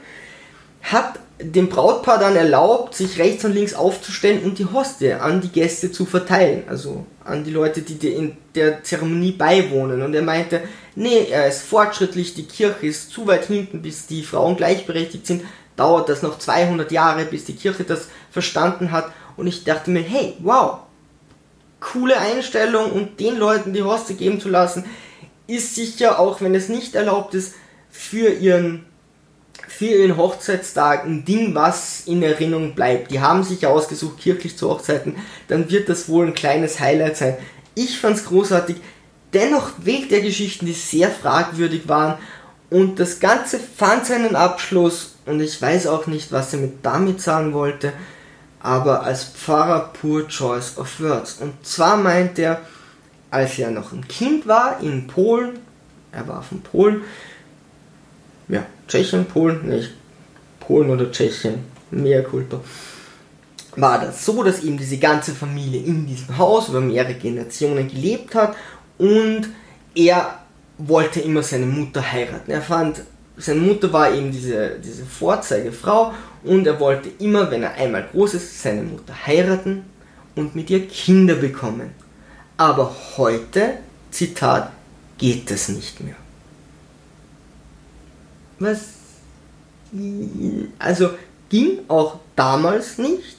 hat 0.91 1.19
dem 1.39 1.69
Brautpaar 1.69 2.17
dann 2.17 2.35
erlaubt, 2.35 2.95
sich 2.95 3.19
rechts 3.19 3.45
und 3.45 3.53
links 3.53 3.73
aufzustellen 3.73 4.43
und 4.43 4.57
die 4.57 4.65
Hostie 4.65 5.13
an 5.13 5.41
die 5.41 5.49
Gäste 5.49 5.91
zu 5.91 6.05
verteilen, 6.05 6.63
also 6.67 7.05
an 7.23 7.43
die 7.43 7.51
Leute, 7.51 7.81
die 7.81 8.07
in 8.07 8.37
der 8.55 8.83
Zeremonie 8.83 9.33
beiwohnen. 9.33 10.01
Und 10.01 10.15
er 10.15 10.23
meinte, 10.23 10.61
nee, 10.95 11.27
er 11.29 11.47
ist 11.47 11.61
fortschrittlich, 11.61 12.33
die 12.33 12.47
Kirche 12.47 12.87
ist 12.87 13.11
zu 13.11 13.27
weit 13.27 13.45
hinten, 13.45 13.81
bis 13.81 14.07
die 14.07 14.23
Frauen 14.23 14.57
gleichberechtigt 14.57 15.27
sind, 15.27 15.43
dauert 15.75 16.09
das 16.09 16.23
noch 16.23 16.39
200 16.39 16.91
Jahre, 16.91 17.25
bis 17.25 17.45
die 17.45 17.55
Kirche 17.55 17.83
das 17.83 18.07
verstanden 18.31 18.91
hat. 18.91 19.11
Und 19.35 19.45
ich 19.45 19.63
dachte 19.63 19.91
mir, 19.91 20.01
hey, 20.01 20.33
wow, 20.39 20.79
coole 21.79 22.17
Einstellung 22.17 22.91
und 22.91 23.19
den 23.19 23.37
Leuten 23.37 23.73
die 23.73 23.83
Hostie 23.83 24.15
geben 24.15 24.41
zu 24.41 24.49
lassen, 24.49 24.85
ist 25.45 25.75
sicher, 25.75 26.19
auch 26.19 26.41
wenn 26.41 26.55
es 26.55 26.67
nicht 26.67 26.95
erlaubt 26.95 27.35
ist, 27.35 27.53
für 27.91 28.29
ihren 28.29 28.85
für 29.67 29.85
ihren 29.85 30.17
Hochzeitstag 30.17 31.05
ein 31.05 31.25
Ding, 31.25 31.55
was 31.55 32.03
in 32.05 32.23
Erinnerung 32.23 32.73
bleibt. 32.73 33.11
Die 33.11 33.19
haben 33.19 33.43
sich 33.43 33.65
ausgesucht, 33.65 34.19
kirchlich 34.19 34.57
zu 34.57 34.69
Hochzeiten, 34.69 35.15
dann 35.47 35.69
wird 35.69 35.89
das 35.89 36.09
wohl 36.09 36.27
ein 36.27 36.33
kleines 36.33 36.79
Highlight 36.79 37.17
sein. 37.17 37.37
Ich 37.75 37.99
fand's 37.99 38.25
großartig. 38.25 38.77
Dennoch 39.33 39.71
wählt 39.77 40.11
er 40.11 40.21
Geschichten, 40.21 40.65
die 40.65 40.73
sehr 40.73 41.09
fragwürdig 41.09 41.87
waren 41.87 42.17
und 42.69 42.99
das 42.99 43.19
Ganze 43.19 43.59
fand 43.59 44.05
seinen 44.05 44.35
Abschluss 44.35 45.15
und 45.25 45.39
ich 45.39 45.61
weiß 45.61 45.87
auch 45.87 46.07
nicht, 46.07 46.31
was 46.31 46.53
er 46.53 46.59
mit 46.59 46.85
damit 46.85 47.21
sagen 47.21 47.53
wollte, 47.53 47.93
aber 48.59 49.03
als 49.03 49.23
Pfarrer 49.23 49.93
pure 49.93 50.27
choice 50.27 50.77
of 50.77 50.99
words. 50.99 51.37
Und 51.39 51.65
zwar 51.65 51.97
meint 51.97 52.39
er, 52.39 52.61
als 53.31 53.57
er 53.59 53.71
noch 53.71 53.93
ein 53.93 54.07
Kind 54.07 54.47
war 54.47 54.79
in 54.81 55.07
Polen, 55.07 55.59
er 56.11 56.27
war 56.27 56.41
von 56.43 56.61
Polen, 56.61 57.01
ja, 58.47 58.65
Tschechien, 58.87 59.25
Polen, 59.25 59.67
nicht 59.67 59.91
Polen 60.59 60.89
oder 60.89 61.11
Tschechien, 61.11 61.59
mehr 61.91 62.23
Kultur, 62.23 62.63
war 63.75 64.01
das 64.01 64.25
so, 64.25 64.43
dass 64.43 64.63
eben 64.63 64.77
diese 64.77 64.97
ganze 64.97 65.33
Familie 65.33 65.81
in 65.81 66.07
diesem 66.07 66.37
Haus 66.37 66.69
über 66.69 66.81
mehrere 66.81 67.13
Generationen 67.13 67.87
gelebt 67.87 68.33
hat 68.35 68.55
und 68.97 69.49
er 69.95 70.39
wollte 70.77 71.21
immer 71.21 71.43
seine 71.43 71.65
Mutter 71.65 72.01
heiraten. 72.11 72.51
Er 72.51 72.61
fand, 72.61 73.01
seine 73.37 73.61
Mutter 73.61 73.91
war 73.93 74.13
eben 74.13 74.31
diese, 74.31 74.79
diese 74.83 75.05
Vorzeigefrau 75.05 76.13
und 76.43 76.65
er 76.65 76.79
wollte 76.79 77.09
immer, 77.19 77.49
wenn 77.51 77.63
er 77.63 77.75
einmal 77.75 78.07
groß 78.11 78.35
ist, 78.35 78.61
seine 78.61 78.83
Mutter 78.83 79.13
heiraten 79.25 79.83
und 80.35 80.55
mit 80.55 80.69
ihr 80.69 80.87
Kinder 80.87 81.35
bekommen. 81.35 81.91
Aber 82.57 82.95
heute, 83.17 83.73
Zitat, 84.11 84.71
geht 85.17 85.49
es 85.51 85.69
nicht 85.69 85.99
mehr. 86.01 86.15
Was? 88.59 88.79
Also 90.79 91.11
ging 91.49 91.79
auch 91.87 92.19
damals 92.35 92.97
nicht. 92.97 93.37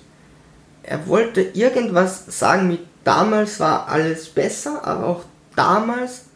Er 0.82 1.06
wollte 1.06 1.42
irgendwas 1.42 2.24
sagen 2.28 2.68
mit 2.68 2.80
damals 3.08 3.58
war 3.58 3.88
alles 3.88 4.28
besser, 4.28 4.86
aber 4.86 5.06
auch 5.06 5.24
damals. 5.56 6.26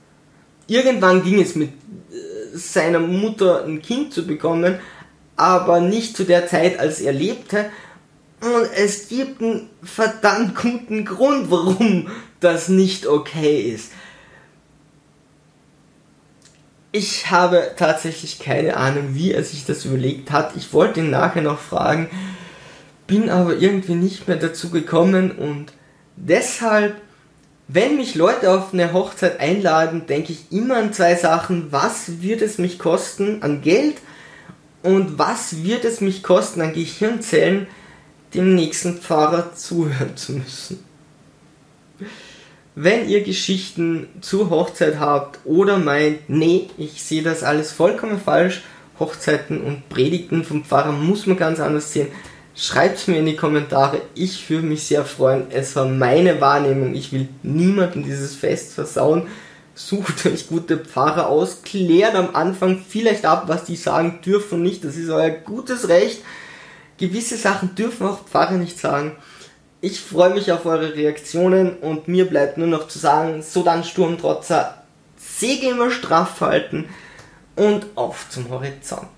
Irgendwann 0.67 1.23
ging 1.23 1.41
es 1.41 1.55
mit 1.55 1.71
äh, 1.71 2.57
seiner 2.57 3.01
Mutter 3.01 3.65
ein 3.65 3.83
Kind 3.83 4.15
zu 4.15 4.27
bekommen, 4.27 4.79
aber 5.37 5.81
nicht 5.81 6.17
zu 6.17 6.25
der 6.25 6.47
Zeit, 6.47 6.79
als 6.79 7.01
er 7.01 7.13
lebte. 7.13 7.67
Und 8.41 8.69
es 8.75 9.09
gibt 9.09 9.43
einen 9.43 9.69
verdammt 9.83 10.55
guten 10.57 11.05
Grund, 11.05 11.51
warum 11.51 12.09
das 12.41 12.69
nicht 12.69 13.07
okay 13.07 13.71
ist. 13.75 13.93
Ich 16.95 17.31
habe 17.31 17.71
tatsächlich 17.79 18.39
keine 18.39 18.77
Ahnung, 18.77 19.15
wie 19.15 19.33
er 19.33 19.43
sich 19.43 19.65
das 19.65 19.87
überlegt 19.87 20.31
hat. 20.31 20.55
Ich 20.57 20.75
wollte 20.75 21.01
ihn 21.01 21.09
nachher 21.09 21.41
noch 21.41 21.59
fragen, 21.59 22.11
bin 23.07 23.31
aber 23.31 23.57
irgendwie 23.57 23.95
nicht 23.95 24.29
mehr 24.29 24.37
dazu 24.37 24.69
gekommen 24.69 25.31
und 25.31 25.73
deshalb, 26.17 26.97
wenn 27.67 27.97
mich 27.97 28.15
Leute 28.15 28.51
auf 28.51 28.75
eine 28.75 28.93
Hochzeit 28.93 29.41
einladen, 29.41 30.07
denke 30.07 30.35
ich 30.35 30.53
immer 30.53 30.77
an 30.77 30.93
zwei 30.93 31.15
Sachen. 31.15 31.73
Was 31.73 32.21
wird 32.21 32.43
es 32.43 32.59
mich 32.59 32.79
kosten 32.79 33.43
an 33.43 33.63
Geld 33.63 33.97
und 34.83 35.19
was 35.19 35.63
wird 35.65 35.87
es 35.87 36.03
mich 36.03 36.23
kosten 36.23 36.61
an 36.61 36.75
Gehirnzellen, 36.75 37.69
dem 38.35 38.55
nächsten 38.55 38.99
Pfarrer 38.99 39.55
zuhören 39.55 40.15
zu 40.19 40.33
müssen? 40.33 40.85
Wenn 42.75 43.07
ihr 43.07 43.23
Geschichten 43.23 44.09
zur 44.23 44.49
Hochzeit 44.49 44.99
habt 44.99 45.41
oder 45.45 45.79
meint, 45.79 46.31
nee, 46.31 46.71
ich 46.79 47.03
sehe 47.03 47.23
das 47.23 47.43
alles 47.43 47.71
vollkommen 47.71 48.19
falsch, 48.19 48.63
Hochzeiten 48.99 49.61
und 49.61 49.89
Predigten 49.91 50.43
vom 50.43 50.65
Pfarrer 50.65 50.93
muss 50.93 51.27
man 51.27 51.37
ganz 51.37 51.61
anders 51.61 51.93
sehen, 51.93 52.09
schreibt 52.55 52.99
es 52.99 53.09
mir 53.09 53.19
in 53.19 53.27
die 53.27 53.37
Kommentare. 53.37 54.01
Ich 54.15 54.49
würde 54.49 54.67
mich 54.67 54.85
sehr 54.85 55.05
freuen. 55.05 55.51
Es 55.51 55.77
war 55.77 55.85
meine 55.87 56.41
Wahrnehmung. 56.41 56.95
Ich 56.95 57.13
will 57.13 57.29
niemanden 57.43 58.05
dieses 58.05 58.35
Fest 58.35 58.73
versauen. 58.73 59.27
Sucht 59.75 60.25
euch 60.33 60.49
gute 60.49 60.79
Pfarrer 60.79 61.29
aus, 61.29 61.63
klärt 61.63 62.15
am 62.15 62.35
Anfang 62.35 62.83
vielleicht 62.87 63.27
ab, 63.27 63.45
was 63.49 63.65
die 63.65 63.77
sagen 63.77 64.21
dürfen 64.25 64.55
und 64.55 64.63
nicht. 64.63 64.83
Das 64.83 64.97
ist 64.97 65.11
euer 65.11 65.31
gutes 65.31 65.89
Recht. 65.89 66.23
Gewisse 66.97 67.37
Sachen 67.37 67.75
dürfen 67.75 68.07
auch 68.07 68.25
Pfarrer 68.27 68.57
nicht 68.57 68.79
sagen. 68.79 69.17
Ich 69.85 70.01
freue 70.01 70.33
mich 70.33 70.53
auf 70.53 70.65
eure 70.65 70.95
Reaktionen 70.95 71.77
und 71.79 72.07
mir 72.07 72.29
bleibt 72.29 72.57
nur 72.57 72.69
noch 72.69 72.87
zu 72.87 73.01
sagen, 73.01 73.43
so 73.43 73.65
dann 73.65 73.83
Sturmtrotzer, 73.83 74.85
Segel 75.17 75.71
immer 75.71 75.91
straff 75.91 76.41
halten 76.41 76.89
und 77.57 77.87
auf 77.97 78.31
zum 78.31 78.49
Horizont. 78.49 79.09